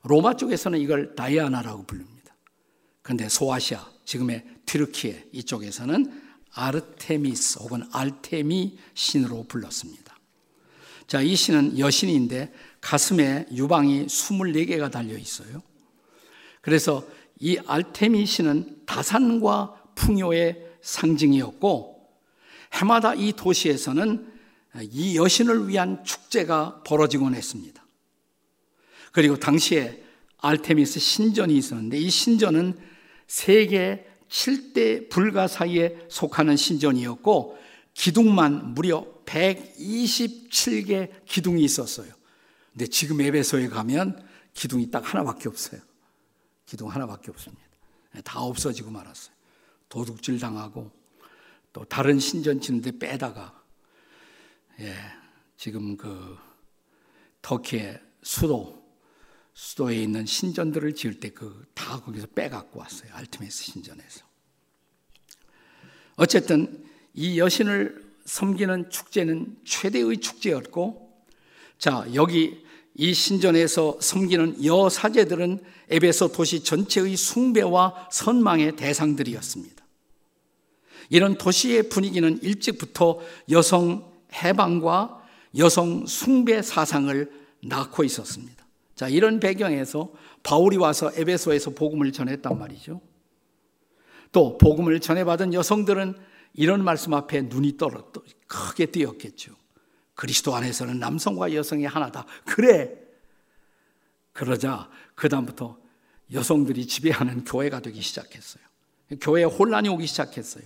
로마 0.03 0.37
쪽에서는 0.37 0.79
이걸 0.81 1.15
다이아나라고 1.15 1.85
부릅니다. 1.85 2.35
그런데 3.03 3.29
소아시아, 3.29 3.87
지금의 4.05 4.45
튀르키예 4.67 5.29
이쪽에서는 5.33 6.23
아르테미스 6.53 7.61
혹은 7.61 7.85
알테미 7.93 8.79
신으로 8.95 9.45
불렀습니다. 9.49 10.17
자, 11.07 11.23
이 11.23 11.35
신은 11.35 11.79
여신인데 11.79 12.53
가슴에 12.81 13.47
유방이 13.53 14.07
24개가 14.07 14.91
달려 14.91 15.17
있어요. 15.17 15.63
그래서 16.69 17.03
이 17.41 17.57
알테미 17.67 18.27
신은 18.27 18.83
다산과 18.85 19.93
풍요의 19.95 20.67
상징이었고 20.83 22.11
해마다 22.75 23.15
이 23.15 23.33
도시에서는 23.33 24.31
이 24.83 25.17
여신을 25.17 25.69
위한 25.69 26.05
축제가 26.05 26.83
벌어지곤 26.85 27.35
했습니다. 27.35 27.87
그리고 29.13 29.39
당시에 29.39 30.05
알테미스 30.37 31.01
신전이 31.01 31.57
있었는데 31.57 31.97
이 31.97 32.11
신전은 32.11 32.79
세계 33.27 34.07
7대 34.29 35.09
불가 35.09 35.49
사이에 35.49 35.97
속하는 36.11 36.59
신전이었고 36.59 37.57
기둥만 37.95 38.75
무려 38.75 39.07
127개 39.25 41.09
기둥이 41.25 41.65
있었어요. 41.65 42.13
근데 42.73 42.87
지금 42.89 43.23
에베소에 43.23 43.69
가면 43.69 44.23
기둥이 44.53 44.91
딱 44.91 45.15
하나밖에 45.15 45.49
없어요. 45.49 45.88
기둥 46.69 46.91
하나밖에 46.91 47.31
없습니다. 47.31 47.63
다 48.25 48.41
없어지고 48.41 48.91
말았어요. 48.91 49.35
도둑질 49.89 50.39
당하고 50.39 50.91
또 51.73 51.85
다른 51.85 52.19
신전 52.19 52.61
짓는데 52.61 52.99
빼다가 52.99 53.63
예, 54.81 54.95
지금 55.57 55.97
그 55.97 56.37
터키의 57.41 58.01
수도 58.23 58.87
수도에 59.55 59.97
있는 60.03 60.27
신전들을 60.27 60.95
지을 60.95 61.21
때 61.21 61.31
그 61.31 61.67
다 61.75 62.01
거기서 62.01 62.27
빼갖고 62.29 62.81
왔어요. 62.81 63.15
알트메스 63.15 63.65
신전에서. 63.65 64.25
어쨌든 66.17 66.87
이 67.15 67.39
여신을 67.39 68.15
섬기는 68.27 68.91
축제는 68.91 69.57
최대의 69.65 70.19
축제였고 70.19 71.25
자, 71.79 72.07
여기 72.13 72.67
이 72.99 73.15
신전에서 73.15 73.99
섬기는 74.01 74.65
여사제들은 74.65 75.63
에베소 75.89 76.33
도시 76.33 76.65
전체의 76.65 77.17
숭배와 77.17 78.09
선망의 78.11 78.75
대상들이었습니다. 78.75 79.87
이런 81.09 81.39
도시의 81.39 81.89
분위기는 81.89 82.43
일찍부터 82.43 83.21
여성 83.51 84.13
해방과 84.35 85.23
여성 85.57 86.07
숭배 86.07 86.61
사상을 86.61 87.31
낳고 87.63 88.03
있었습니다. 88.03 88.67
자, 88.97 89.09
이런 89.09 89.39
배경에서 89.39 90.11
바울이 90.43 90.77
와서 90.77 91.13
에베소에서 91.15 91.71
복음을 91.71 92.11
전했단 92.11 92.59
말이죠. 92.59 93.01
또 94.33 94.59
복음을 94.59 94.99
전해받은 94.99 95.55
여성들은 95.55 96.17
이런 96.55 96.83
말씀 96.83 97.15
앞에 97.15 97.43
눈이 97.43 97.77
떨어 97.77 98.11
크게 98.49 98.87
띄었겠죠. 98.87 99.53
그리스도 100.19 100.53
안에서는 100.57 100.99
남성과 100.99 101.55
여성이 101.55 101.85
하나다. 101.85 102.27
그래. 102.45 102.91
그러자 104.33 104.91
그다음부터 105.15 105.79
여성들이 106.33 106.89
지배하는 106.89 107.45
교회가 107.45 107.79
되기 107.79 108.03
시작했어요. 108.03 108.65
교회에 109.21 109.45
혼란이 109.45 109.89
오기 109.89 110.09
시작했어요. 110.09 110.65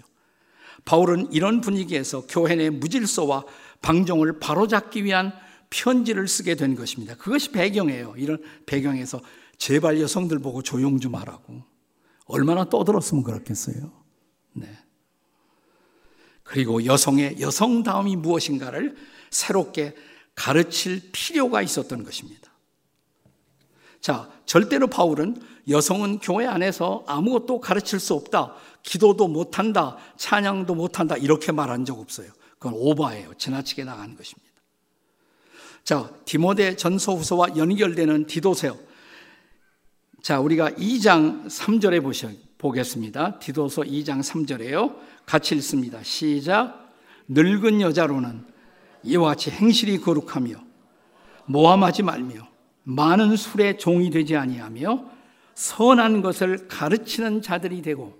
바울은 0.87 1.33
이런 1.33 1.61
분위기에서 1.61 2.27
교회 2.29 2.55
내 2.55 2.71
무질서와 2.71 3.45
방종을 3.83 4.41
바로잡기 4.41 5.05
위한 5.05 5.35
편지를 5.69 6.29
쓰게 6.29 6.55
된 6.55 6.75
것입니다. 6.75 7.15
그것이 7.17 7.53
배경이에요. 7.53 8.15
이런 8.17 8.43
배경에서 8.65 9.21
제발 9.59 10.01
여성들 10.01 10.39
보고 10.39 10.63
조용 10.63 10.99
좀 10.99 11.15
하라고. 11.15 11.63
얼마나 12.25 12.71
떠들었으면 12.71 13.23
그렇겠어요. 13.23 13.93
네. 14.55 14.79
그리고 16.43 16.87
여성의 16.87 17.39
여성다움이 17.39 18.17
무엇인가를 18.17 18.97
새롭게 19.33 19.95
가르칠 20.35 21.11
필요가 21.13 21.61
있었던 21.63 22.05
것입니다. 22.05 22.51
자, 24.01 24.31
절대로 24.47 24.87
바울은 24.87 25.37
여성은 25.69 26.19
교회 26.19 26.47
안에서 26.47 27.05
아무것도 27.07 27.61
가르칠 27.61 28.01
수 28.01 28.15
없다. 28.15 28.55
기도도 28.83 29.29
못한다. 29.29 29.97
찬양도 30.17 30.75
못한다. 30.75 31.17
이렇게 31.17 31.53
말한 31.53 31.85
적 31.85 31.99
없어요. 31.99 32.31
그건 32.59 32.75
오바예요. 32.77 33.35
지나치게 33.35 33.85
나가는 33.85 34.17
것입니다. 34.17 34.51
자, 35.85 36.11
디모데 36.25 36.77
전서 36.77 37.15
후서와 37.15 37.57
연결되는 37.57 38.27
디도세요. 38.27 38.77
자, 40.23 40.41
우리가 40.41 40.71
2장 40.71 41.47
3절에 41.47 42.03
보셔, 42.03 42.29
보겠습니다. 42.59 43.39
디도서 43.39 43.83
2장 43.83 44.21
3절에요. 44.21 44.97
같이 45.27 45.55
읽습니다. 45.57 46.03
시작. 46.03 46.93
늙은 47.29 47.81
여자로는 47.81 48.52
이와 49.05 49.31
같이 49.31 49.51
행실이 49.51 50.01
거룩하며 50.01 50.57
모함하지 51.47 52.03
말며 52.03 52.49
많은 52.85 53.37
술에 53.37 53.77
종이 53.77 54.11
되지 54.11 54.37
아니하며 54.37 55.05
선한 55.55 56.23
것을 56.23 56.69
가르치는 56.69 57.43
자들이 57.43 57.83
되고 57.83 58.19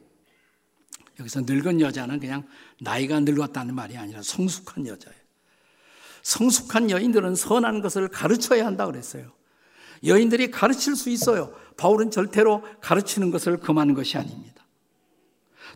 여기서 1.19 1.43
늙은 1.43 1.81
여자는 1.81 2.21
그냥 2.21 2.45
나이가 2.81 3.21
늙었다는 3.21 3.75
말이 3.75 3.97
아니라 3.97 4.23
성숙한 4.23 4.87
여자예요. 4.87 5.23
성숙한 6.23 6.91
여인들은 6.91 7.35
선한 7.35 7.81
것을 7.81 8.09
가르쳐야 8.09 8.65
한다 8.67 8.87
그랬어요. 8.87 9.33
여인들이 10.05 10.51
가르칠 10.51 10.97
수 10.97 11.11
있어요. 11.11 11.55
바울은 11.77 12.11
절대로 12.11 12.63
가르치는 12.81 13.31
것을 13.31 13.59
금하는 13.59 13.95
것이 13.95 14.17
아닙니다. 14.17 14.65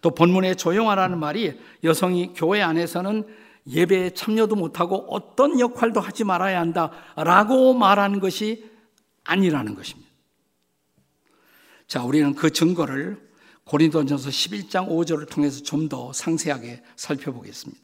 또 0.03 0.11
본문에 0.11 0.55
조용하라는 0.55 1.19
말이 1.19 1.59
여성이 1.85 2.33
교회 2.35 2.61
안에서는 2.63 3.27
예배에 3.69 4.11
참여도 4.11 4.57
못하고 4.57 5.07
어떤 5.09 5.59
역할도 5.59 6.01
하지 6.01 6.25
말아야 6.25 6.61
한다 6.61 6.91
라고 7.17 7.75
말하는 7.75 8.21
것이 8.21 8.71
아니라는 9.25 9.75
것입니다. 9.75 10.09
자, 11.87 12.03
우리는 12.03 12.35
그 12.35 12.51
증거를 12.51 13.27
고린도전서 13.65 14.31
11장 14.31 14.89
5절을 14.89 15.29
통해서 15.29 15.63
좀 15.63 15.89
더 15.89 16.13
상세하게 16.13 16.83
살펴보겠습니다. 16.97 17.81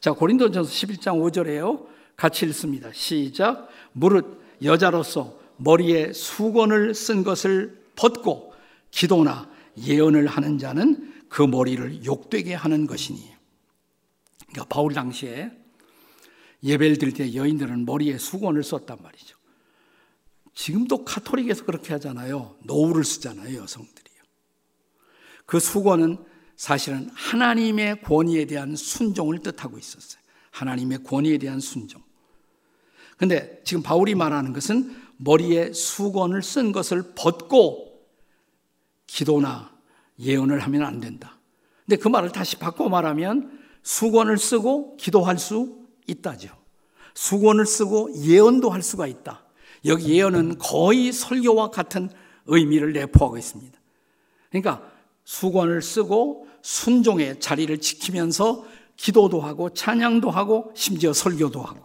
자, 0.00 0.12
고린도전서 0.12 0.70
11장 0.70 1.20
5절에요. 1.20 1.86
같이 2.16 2.46
읽습니다. 2.46 2.90
시작. 2.92 3.68
무릇 3.92 4.42
여자로서 4.62 5.38
머리에 5.56 6.12
수건을 6.12 6.94
쓴 6.94 7.24
것을 7.24 7.82
벗고 7.96 8.52
기도나 8.90 9.48
예언을 9.78 10.26
하는 10.26 10.58
자는 10.58 11.12
그 11.28 11.42
머리를 11.42 12.04
욕되게 12.04 12.54
하는 12.54 12.86
것이니. 12.86 13.33
그러니까 14.54 14.64
바울 14.72 14.94
당시에 14.94 15.50
예배를 16.62 16.96
드릴 16.98 17.12
때 17.12 17.34
여인들은 17.34 17.84
머리에 17.84 18.16
수건을 18.16 18.62
썼단 18.62 18.98
말이죠. 19.02 19.36
지금도 20.54 21.04
카톨릭에서 21.04 21.64
그렇게 21.64 21.92
하잖아요. 21.94 22.56
노후를 22.62 23.04
쓰잖아요, 23.04 23.60
여성들이요. 23.60 24.22
그 25.44 25.58
수건은 25.58 26.24
사실은 26.56 27.10
하나님의 27.12 28.02
권위에 28.02 28.46
대한 28.46 28.76
순종을 28.76 29.40
뜻하고 29.40 29.76
있었어요. 29.76 30.22
하나님의 30.52 31.02
권위에 31.02 31.38
대한 31.38 31.58
순종. 31.58 32.00
근데 33.18 33.60
지금 33.64 33.82
바울이 33.82 34.14
말하는 34.14 34.52
것은 34.52 34.96
머리에 35.16 35.72
수건을 35.72 36.42
쓴 36.42 36.70
것을 36.70 37.14
벗고 37.16 38.06
기도나 39.06 39.76
예언을 40.20 40.60
하면 40.60 40.82
안 40.82 41.00
된다. 41.00 41.38
근데 41.84 41.96
그 41.96 42.08
말을 42.08 42.30
다시 42.30 42.56
바꿔 42.56 42.88
말하면 42.88 43.63
수건을 43.84 44.38
쓰고 44.38 44.96
기도할 44.96 45.38
수 45.38 45.78
있다죠. 46.06 46.48
수건을 47.14 47.66
쓰고 47.66 48.12
예언도 48.24 48.70
할 48.70 48.82
수가 48.82 49.06
있다. 49.06 49.44
여기 49.84 50.16
예언은 50.16 50.58
거의 50.58 51.12
설교와 51.12 51.70
같은 51.70 52.10
의미를 52.46 52.92
내포하고 52.92 53.38
있습니다. 53.38 53.78
그러니까 54.50 54.90
수건을 55.24 55.82
쓰고 55.82 56.48
순종의 56.62 57.40
자리를 57.40 57.78
지키면서 57.78 58.66
기도도 58.96 59.40
하고 59.40 59.70
찬양도 59.70 60.30
하고 60.30 60.72
심지어 60.74 61.12
설교도 61.12 61.62
하고 61.62 61.84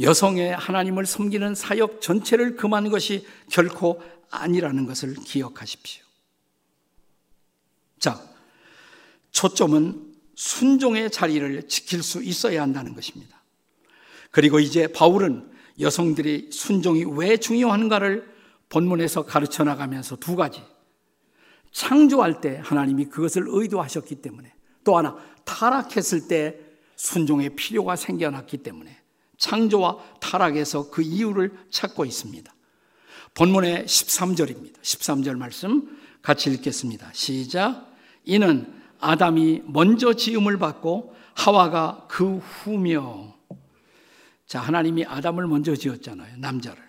여성의 0.00 0.54
하나님을 0.54 1.06
섬기는 1.06 1.54
사역 1.54 2.00
전체를 2.00 2.56
금한 2.56 2.90
것이 2.90 3.26
결코 3.50 4.00
아니라는 4.30 4.86
것을 4.86 5.14
기억하십시오. 5.14 6.04
자, 7.98 8.22
초점은 9.32 10.07
순종의 10.38 11.10
자리를 11.10 11.66
지킬 11.66 12.00
수 12.00 12.22
있어야 12.22 12.62
한다는 12.62 12.94
것입니다. 12.94 13.42
그리고 14.30 14.60
이제 14.60 14.86
바울은 14.86 15.50
여성들이 15.80 16.50
순종이 16.52 17.04
왜 17.04 17.38
중요한가를 17.38 18.32
본문에서 18.68 19.24
가르쳐 19.24 19.64
나가면서 19.64 20.14
두 20.14 20.36
가지. 20.36 20.62
창조할 21.72 22.40
때 22.40 22.60
하나님이 22.62 23.06
그것을 23.06 23.46
의도하셨기 23.48 24.16
때문에 24.16 24.54
또 24.84 24.96
하나 24.96 25.16
타락했을 25.44 26.28
때 26.28 26.56
순종의 26.94 27.56
필요가 27.56 27.96
생겨났기 27.96 28.58
때문에 28.58 28.96
창조와 29.38 29.98
타락에서 30.20 30.90
그 30.90 31.02
이유를 31.02 31.52
찾고 31.70 32.04
있습니다. 32.04 32.54
본문의 33.34 33.86
13절입니다. 33.86 34.80
13절 34.82 35.36
말씀 35.36 35.98
같이 36.22 36.48
읽겠습니다. 36.52 37.10
시작. 37.12 37.92
이는 38.24 38.77
아담이 39.00 39.62
먼저 39.66 40.12
지음을 40.12 40.58
받고 40.58 41.14
하와가 41.34 42.06
그 42.08 42.38
후며 42.38 43.34
자, 44.46 44.60
하나님이 44.60 45.04
아담을 45.04 45.46
먼저 45.46 45.76
지었잖아요. 45.76 46.38
남자를. 46.38 46.82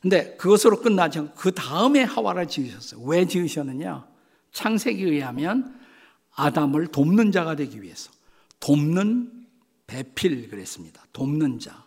근데 0.00 0.36
그것으로 0.36 0.80
끝나지 0.80 1.20
않고 1.20 1.34
그 1.34 1.52
다음에 1.52 2.02
하와를 2.02 2.48
지으셨어요. 2.48 3.02
왜 3.02 3.26
지으셨느냐? 3.26 4.06
창세기에 4.50 5.10
의하면 5.10 5.78
아담을 6.34 6.88
돕는 6.88 7.30
자가 7.30 7.56
되기 7.56 7.82
위해서. 7.82 8.10
돕는 8.58 9.46
배필 9.86 10.48
그랬습니다. 10.48 11.04
돕는 11.12 11.58
자. 11.58 11.84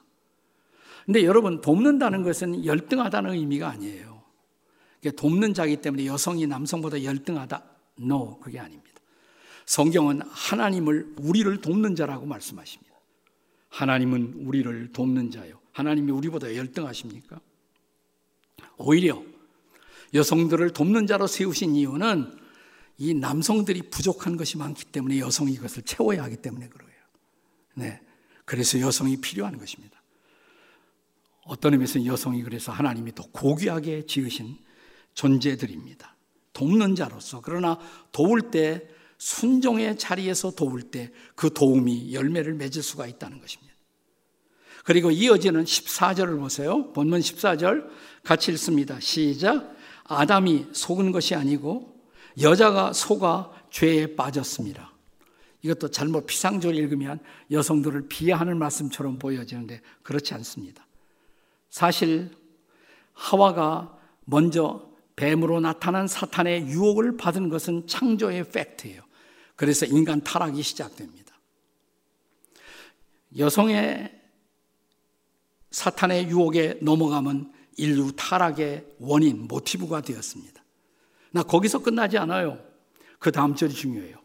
근데 1.06 1.24
여러분, 1.24 1.62
돕는다는 1.62 2.24
것은 2.24 2.66
열등하다는 2.66 3.34
의미가 3.34 3.68
아니에요. 3.70 4.24
돕는 5.18 5.54
자기 5.54 5.78
때문에 5.78 6.06
여성이 6.06 6.48
남성보다 6.48 7.04
열등하다? 7.04 7.64
No, 8.00 8.40
그게 8.40 8.60
아닙니다. 8.60 9.02
성경은 9.66 10.22
하나님을, 10.30 11.16
우리를 11.18 11.62
돕는 11.62 11.96
자라고 11.96 12.26
말씀하십니다. 12.26 12.94
하나님은 13.70 14.46
우리를 14.46 14.92
돕는 14.94 15.32
자요. 15.32 15.60
하나님이 15.72 16.12
우리보다 16.12 16.56
열등하십니까? 16.56 17.40
오히려 18.78 19.24
여성들을 20.14 20.72
돕는 20.72 21.08
자로 21.08 21.28
세우신 21.28 21.76
이유는 21.76 22.38
이 22.98 23.14
남성들이 23.14 23.90
부족한 23.90 24.38
것이 24.38 24.58
많기 24.58 24.86
때문에 24.86 25.20
여성이 25.20 25.54
이것을 25.54 25.84
채워야 25.84 26.24
하기 26.24 26.38
때문에 26.38 26.70
그래요. 26.70 26.90
네. 27.74 28.02
그래서 28.46 28.80
여성이 28.80 29.18
필요한 29.18 29.58
것입니다. 29.58 30.02
어떤 31.44 31.74
의미에서 31.74 32.06
여성이 32.06 32.44
그래서 32.44 32.72
하나님이 32.72 33.14
더 33.14 33.24
고귀하게 33.32 34.06
지으신 34.06 34.58
존재들입니다. 35.14 36.15
돕는 36.56 36.96
자로서. 36.96 37.42
그러나 37.44 37.78
도울 38.12 38.50
때 38.50 38.88
순종의 39.20 39.98
자리에서 40.00 40.52
도울 40.52 40.82
때 40.82 41.12
그 41.36 41.54
도움이 41.54 42.14
열매를 42.14 42.54
맺을 42.56 42.82
수가 42.82 43.06
있다는 43.08 43.40
것입니다. 43.40 43.74
그리고 44.84 45.12
이어지는 45.12 45.64
14절을 45.64 46.40
보세요. 46.40 46.92
본문 46.94 47.20
14절 47.20 47.90
같이 48.24 48.52
읽습니다. 48.52 49.00
시작. 49.00 49.76
아담이 50.06 50.68
속은 50.72 51.12
것이 51.12 51.36
아니고 51.36 52.00
여자가 52.40 52.94
속아 52.94 53.52
죄에 53.72 54.16
빠졌습니다. 54.16 54.94
이것도 55.64 55.90
잘못 55.90 56.28
피상적으로 56.28 56.78
읽으면 56.78 57.20
여성들을 57.50 58.08
비하하는 58.08 58.60
말씀처럼 58.60 59.18
보여지는데 59.18 59.82
그렇지 60.04 60.36
않습니다. 60.36 60.86
사실 61.72 62.30
하와가 63.14 63.98
먼저 64.26 64.88
뱀으로 65.16 65.60
나타난 65.60 66.08
사탄의 66.08 66.68
유혹을 66.68 67.18
받은 67.18 67.50
것은 67.50 67.88
창조의 67.88 68.50
fact예요. 68.52 69.02
그래서 69.56 69.86
인간 69.86 70.22
타락이 70.22 70.62
시작됩니다. 70.62 71.34
여성의 73.38 74.22
사탄의 75.72 76.30
유혹에 76.30 76.80
넘어가면 76.82 77.54
인류 77.78 78.12
타락의 78.16 78.86
원인, 79.00 79.48
모티브가 79.48 80.02
되었습니다. 80.02 80.64
나 81.32 81.44
거기서 81.44 81.80
끝나지 81.80 82.18
않아요. 82.18 82.60
그 83.20 83.32
다음 83.32 83.56
절이 83.56 83.74
중요해요. 83.74 84.18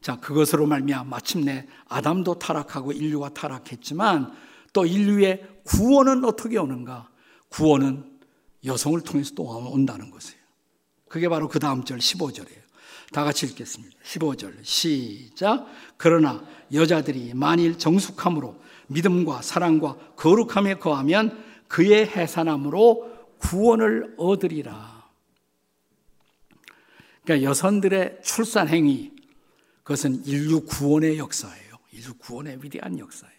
자, 0.00 0.16
그것으로 0.16 0.66
말미암아 0.66 1.04
마침내 1.04 1.66
아담도 1.88 2.38
타락하고 2.38 2.92
인류가 2.92 3.30
타락했지만 3.30 4.32
또 4.72 4.84
인류의 4.84 5.48
구원은 5.64 6.24
어떻게 6.24 6.58
오는가? 6.58 7.08
구원은 7.48 8.11
여성을 8.64 9.00
통해서 9.02 9.34
또 9.34 9.44
온다는 9.44 10.10
것이에요. 10.10 10.40
그게 11.08 11.28
바로 11.28 11.48
그 11.48 11.58
다음 11.58 11.84
절 11.84 11.98
15절이에요. 11.98 12.62
다 13.12 13.24
같이 13.24 13.46
읽겠습니다. 13.46 13.96
15절 14.02 14.64
시작. 14.64 15.66
그러나 15.96 16.42
여자들이 16.72 17.34
만일 17.34 17.78
정숙함으로 17.78 18.56
믿음과 18.88 19.42
사랑과 19.42 19.96
거룩함에 20.16 20.74
거하면 20.74 21.44
그의 21.68 22.06
해산함으로 22.06 23.12
구원을 23.38 24.14
얻으리라. 24.16 25.10
그러니까 27.24 27.48
여성들의 27.48 28.20
출산 28.22 28.68
행위 28.68 29.12
그것은 29.82 30.24
인류 30.24 30.64
구원의 30.64 31.18
역사예요. 31.18 31.74
인류 31.92 32.14
구원의 32.14 32.58
위대한 32.62 32.98
역사예요. 32.98 33.32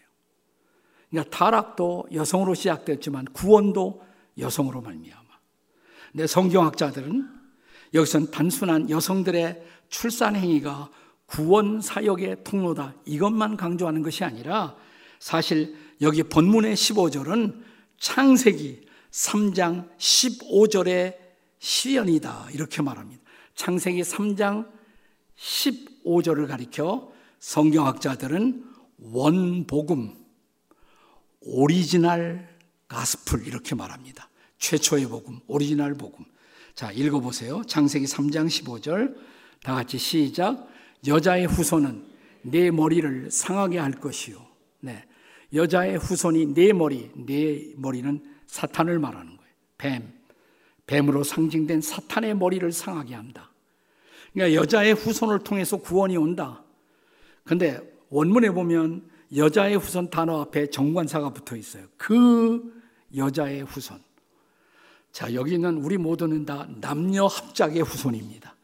그러니까 1.10 1.36
타락도 1.36 2.08
여성으로 2.14 2.54
시작됐지만 2.54 3.26
구원도 3.34 4.04
여성으로 4.38 4.82
말미암아. 4.82 5.24
근데 6.12 6.28
성경학자들은 6.28 7.30
여기선 7.94 8.32
단순한 8.32 8.90
여성들의 8.90 9.64
출산 9.90 10.36
행위가 10.36 10.90
구원 11.26 11.82
사역의 11.82 12.44
통로다 12.44 12.96
이것만 13.06 13.58
강조하는 13.58 14.04
것이 14.04 14.24
아니라 14.24 14.76
사실 15.20 15.76
여기 16.02 16.24
본문의 16.24 16.76
15절은 16.76 17.64
창세기 17.98 18.86
3장 19.12 19.90
15절의 19.98 21.18
시연이다 21.60 22.50
이렇게 22.52 22.82
말합니다. 22.82 23.22
창세기 23.56 24.02
3장 24.02 24.70
15절을 25.38 26.48
가리켜 26.48 27.12
성경학자들은 27.40 28.66
원복음 29.00 30.16
original 31.42 32.53
gospel 32.94 33.48
이렇게 33.48 33.74
말합니다. 33.74 34.30
최초의 34.60 35.08
복음, 35.08 35.40
오리지널 35.48 35.96
복음. 35.96 36.26
자, 36.76 36.92
읽어보세요. 36.92 37.64
창세기 37.66 38.06
3장 38.06 38.46
15절. 38.48 39.16
다 39.64 39.74
같이 39.74 39.98
시작. 39.98 40.68
여자의 41.08 41.48
후손은 41.48 42.06
네 42.44 42.70
머리를 42.70 43.32
상하게 43.32 43.80
할 43.80 43.94
것이요. 43.94 44.38
네. 44.82 45.04
여자의 45.54 45.98
후손이 45.98 46.54
네 46.54 46.72
머리, 46.72 47.10
네 47.16 47.74
머리는 47.78 48.24
사탄을 48.46 49.00
말하는 49.00 49.38
거예요. 49.38 49.54
뱀. 49.78 50.14
뱀으로 50.86 51.24
상징된 51.24 51.82
사탄의 51.82 52.36
머리를 52.36 52.72
상하게 52.72 53.16
한다. 53.16 53.52
그러니까 54.34 54.60
여자의 54.62 54.94
후손을 54.94 55.40
통해서 55.40 55.78
구원이 55.78 56.18
온다. 56.18 56.64
근데 57.44 57.80
원문에 58.10 58.52
보면 58.52 59.10
여자의 59.36 59.78
후손 59.78 60.10
단어 60.10 60.42
앞에 60.42 60.70
정관사가 60.70 61.32
붙어 61.32 61.56
있어요. 61.56 61.86
그 61.98 62.83
여자의 63.16 63.64
후손. 63.64 64.02
자, 65.12 65.34
여기는 65.34 65.78
우리 65.78 65.98
모두는 65.98 66.46
다 66.46 66.68
남녀 66.82 67.28
합작의 67.28 67.84
후손입니다. 67.84 68.56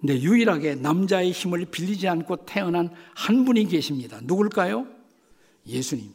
근데 0.00 0.20
유일하게 0.20 0.74
남자의 0.74 1.30
힘을 1.30 1.66
빌리지 1.66 2.08
않고 2.08 2.44
태어난 2.44 2.92
한 3.14 3.44
분이 3.44 3.66
계십니다. 3.66 4.18
누굴까요? 4.24 4.86
예수님. 5.64 6.12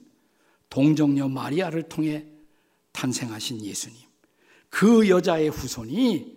동정녀 0.70 1.30
마리아를 1.30 1.84
통해 1.84 2.26
탄생하신 2.92 3.64
예수님. 3.64 3.98
그 4.70 5.08
여자의 5.08 5.48
후손이 5.48 6.36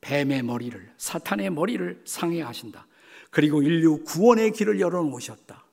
뱀의 0.00 0.42
머리를, 0.42 0.92
사탄의 0.96 1.50
머리를 1.50 2.02
상해하신다. 2.04 2.86
그리고 3.30 3.62
인류 3.62 4.04
구원의 4.04 4.52
길을 4.52 4.78
열어놓으셨다. 4.78 5.64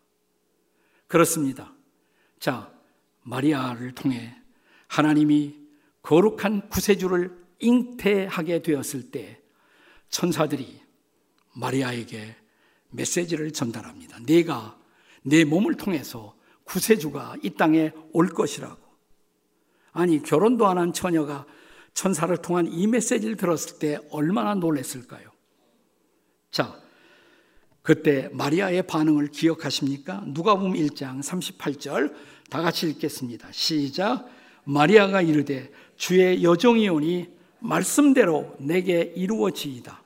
그렇습니다. 1.05 1.71
자, 2.39 2.73
마리아를 3.21 3.91
통해 3.91 4.40
하나님이 4.91 5.55
거룩한 6.01 6.67
구세주를 6.67 7.31
잉태하게 7.59 8.61
되었을 8.61 9.09
때 9.09 9.39
천사들이 10.09 10.81
마리아에게 11.53 12.35
메시지를 12.89 13.53
전달합니다. 13.53 14.19
내가 14.25 14.77
내 15.23 15.45
몸을 15.45 15.75
통해서 15.75 16.35
구세주가 16.65 17.37
이 17.41 17.51
땅에 17.51 17.93
올 18.11 18.27
것이라고. 18.27 18.81
아니, 19.93 20.21
결혼도 20.21 20.67
안 20.67 20.77
한 20.77 20.91
처녀가 20.91 21.45
천사를 21.93 22.35
통한 22.37 22.67
이 22.67 22.85
메시지를 22.87 23.37
들었을 23.37 23.79
때 23.79 23.97
얼마나 24.09 24.55
놀랐을까요? 24.55 25.29
자, 26.49 26.77
그때 27.81 28.29
마리아의 28.33 28.87
반응을 28.87 29.27
기억하십니까? 29.27 30.25
누가 30.27 30.55
보면 30.55 30.73
1장 30.73 31.21
38절 31.21 32.13
다 32.49 32.61
같이 32.61 32.89
읽겠습니다. 32.89 33.51
시작. 33.53 34.40
마리아가 34.63 35.21
이르되 35.21 35.71
주의 35.95 36.43
여종이 36.43 36.89
오니 36.89 37.29
말씀대로 37.59 38.55
내게 38.59 39.13
이루어지이다. 39.15 40.01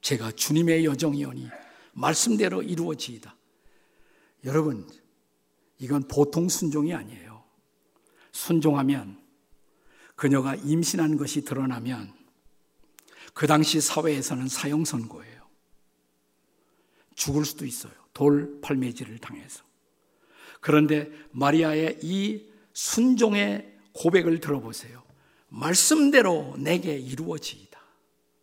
제가 0.00 0.32
주님의 0.32 0.84
여종이 0.84 1.24
오니 1.24 1.48
말씀대로 1.92 2.62
이루어지이다. 2.62 3.36
여러분, 4.44 4.88
이건 5.78 6.06
보통 6.08 6.48
순종이 6.48 6.94
아니에요. 6.94 7.42
순종하면 8.32 9.20
그녀가 10.14 10.54
임신한 10.54 11.16
것이 11.16 11.44
드러나면 11.44 12.12
그 13.34 13.46
당시 13.46 13.80
사회에서는 13.80 14.48
사형 14.48 14.84
선고예요. 14.84 15.40
죽을 17.14 17.44
수도 17.44 17.64
있어요. 17.64 17.92
돌 18.12 18.60
팔매질을 18.60 19.18
당해서. 19.18 19.62
그런데 20.60 21.10
마리아의 21.32 22.00
이 22.02 22.49
순종의 22.80 23.76
고백을 23.92 24.40
들어보세요. 24.40 25.02
말씀대로 25.48 26.56
내게 26.56 26.96
이루어지이다. 26.96 27.78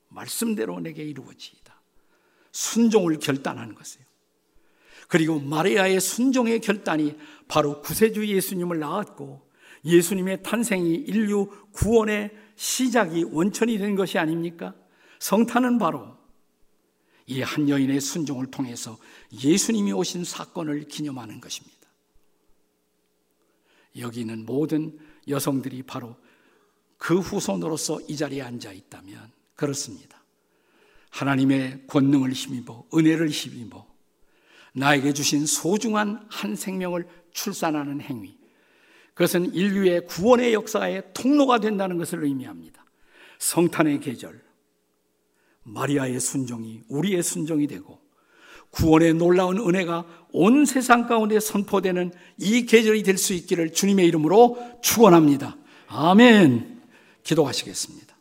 말씀대로 0.09 0.79
내게 0.79 1.03
이루어지이다. 1.03 1.81
순종을 2.51 3.17
결단한 3.17 3.73
것이에요. 3.73 4.05
그리고 5.07 5.39
마리아의 5.39 5.99
순종의 5.99 6.61
결단이 6.61 7.17
바로 7.47 7.81
구세주 7.81 8.27
예수님을 8.27 8.77
낳았고 8.77 9.49
예수님의 9.83 10.43
탄생이 10.43 10.93
인류 10.93 11.49
구원의 11.71 12.31
시작이 12.55 13.23
원천이 13.23 13.79
된 13.79 13.95
것이 13.95 14.19
아닙니까? 14.19 14.75
성탄은 15.19 15.79
바로 15.79 16.15
이 17.25 17.41
한 17.41 17.67
여인의 17.69 17.99
순종을 18.01 18.51
통해서 18.51 18.97
예수님이 19.43 19.93
오신 19.93 20.25
사건을 20.25 20.87
기념하는 20.87 21.41
것입니다. 21.41 21.76
여기는 23.99 24.45
모든 24.45 24.97
여성들이 25.27 25.83
바로 25.83 26.15
그 26.97 27.19
후손으로서 27.19 27.99
이 28.07 28.15
자리에 28.15 28.41
앉아 28.41 28.71
있다면 28.71 29.31
그렇습니다. 29.55 30.23
하나님의 31.09 31.85
권능을 31.87 32.31
힘입어 32.31 32.85
은혜를 32.93 33.29
힘입어 33.29 33.85
나에게 34.73 35.13
주신 35.13 35.45
소중한 35.45 36.25
한 36.29 36.55
생명을 36.55 37.07
출산하는 37.31 38.01
행위 38.01 38.37
그것은 39.17 39.53
인류의 39.53 40.05
구원의 40.05 40.53
역사의 40.53 41.11
통로가 41.15 41.59
된다는 41.59 41.97
것을 41.97 42.23
의미합니다. 42.23 42.85
성탄의 43.39 43.99
계절, 43.99 44.43
마리아의 45.63 46.19
순종이 46.19 46.83
우리의 46.87 47.23
순종이 47.23 47.65
되고 47.65 47.99
구원의 48.71 49.15
놀라운 49.15 49.57
은혜가 49.57 50.05
온 50.31 50.65
세상 50.65 51.07
가운데 51.07 51.39
선포되는 51.39 52.11
이 52.37 52.65
계절이 52.65 53.03
될 53.03 53.17
수 53.17 53.33
있기를 53.33 53.73
주님의 53.73 54.05
이름으로 54.07 54.79
축원합니다. 54.81 55.57
아멘. 55.87 56.81
기도하시겠습니다. 57.23 58.15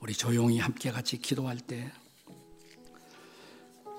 우리 0.00 0.14
조용히 0.14 0.58
함께 0.58 0.90
같이 0.90 1.18
기도할 1.18 1.58
때 1.58 1.90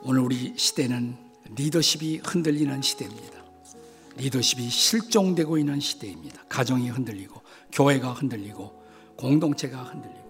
오늘 0.04 0.22
우리 0.22 0.54
시대는 0.58 1.16
리더십이 1.56 2.22
흔들리는 2.26 2.82
시대입니다. 2.82 3.44
리더십이 4.18 4.70
실종되고 4.70 5.58
있는 5.58 5.80
시대입니다. 5.80 6.44
가정이 6.50 6.90
흔들리고 6.90 7.41
교회가 7.72 8.14
흔들리고 8.14 8.82
공동체가 9.16 9.84
흔들리고 9.84 10.22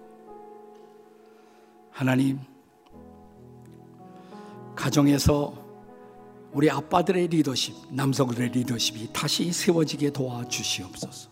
하나님 1.90 2.40
가정에서 4.74 5.62
우리 6.52 6.70
아빠들의 6.70 7.28
리더십, 7.28 7.94
남성들의 7.94 8.50
리더십이 8.50 9.10
다시 9.12 9.52
세워지게 9.52 10.10
도와주시옵소서. 10.10 11.30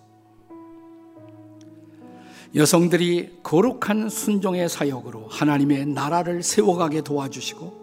여성들이 2.54 3.40
거룩한 3.42 4.08
순종의 4.08 4.68
사역으로 4.68 5.28
하나님의 5.28 5.86
나라를 5.86 6.42
세워가게 6.42 7.02
도와주시고 7.02 7.80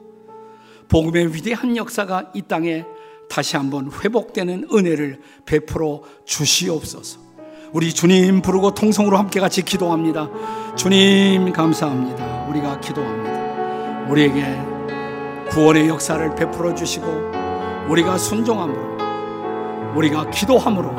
복음의 0.89 1.33
위대한 1.33 1.77
역사가 1.77 2.31
이 2.33 2.41
땅에 2.41 2.85
다시 3.29 3.55
한번 3.55 3.91
회복되는 3.91 4.67
은혜를 4.71 5.21
베풀어 5.45 6.03
주시옵소서. 6.25 7.26
우리 7.73 7.93
주님 7.93 8.41
부르고 8.41 8.71
통성으로 8.71 9.17
함께 9.17 9.39
같이 9.39 9.61
기도합니다. 9.61 10.29
주님 10.75 11.51
감사합니다. 11.51 12.45
우리가 12.49 12.79
기도합니다. 12.79 14.09
우리에게 14.09 14.43
구원의 15.49 15.87
역사를 15.87 16.35
베풀어 16.35 16.73
주시고 16.73 17.07
우리가 17.89 18.17
순종함으로 18.17 18.97
우리가 19.95 20.29
기도함으로 20.29 20.91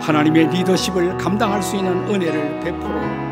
하나님의 0.00 0.48
리더십을 0.50 1.18
감당할 1.18 1.62
수 1.62 1.76
있는 1.76 2.08
은혜를 2.08 2.60
베풀어 2.60 3.22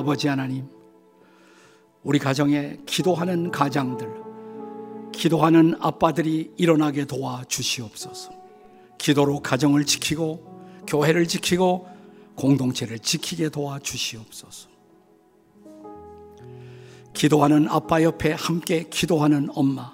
아버지 0.00 0.28
하나님, 0.28 0.66
우리 2.02 2.18
가정에 2.18 2.78
기도하는 2.86 3.50
가장들, 3.50 4.10
기도하는 5.12 5.74
아빠들이 5.80 6.52
일어나게 6.56 7.04
도와 7.04 7.44
주시옵소서. 7.48 8.32
기도로 8.98 9.40
가정을 9.40 9.84
지키고 9.84 10.84
교회를 10.86 11.26
지키고 11.26 11.88
공동체를 12.34 12.98
지키게 12.98 13.50
도와 13.50 13.78
주시옵소서. 13.78 14.68
기도하는 17.12 17.68
아빠 17.68 18.02
옆에 18.02 18.32
함께 18.32 18.84
기도하는 18.88 19.48
엄마, 19.54 19.92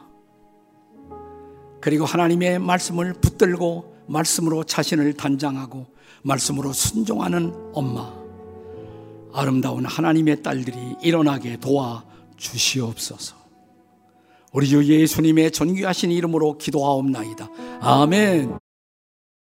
그리고 1.81 2.05
하나님의 2.05 2.59
말씀을 2.59 3.14
붙들고 3.14 3.97
말씀으로 4.07 4.64
자신을 4.64 5.14
단장하고 5.14 5.87
말씀으로 6.23 6.73
순종하는 6.73 7.53
엄마, 7.73 8.12
아름다운 9.33 9.85
하나님의 9.85 10.43
딸들이 10.43 10.97
일어나게 11.03 11.59
도와 11.59 12.05
주시옵소서. 12.37 13.45
우리 14.53 14.68
주 14.68 14.84
예수님의 14.84 15.51
존귀하신 15.51 16.12
이름으로 16.12 16.59
기도하옵나이다. 16.59 17.49
아멘. 17.80 18.66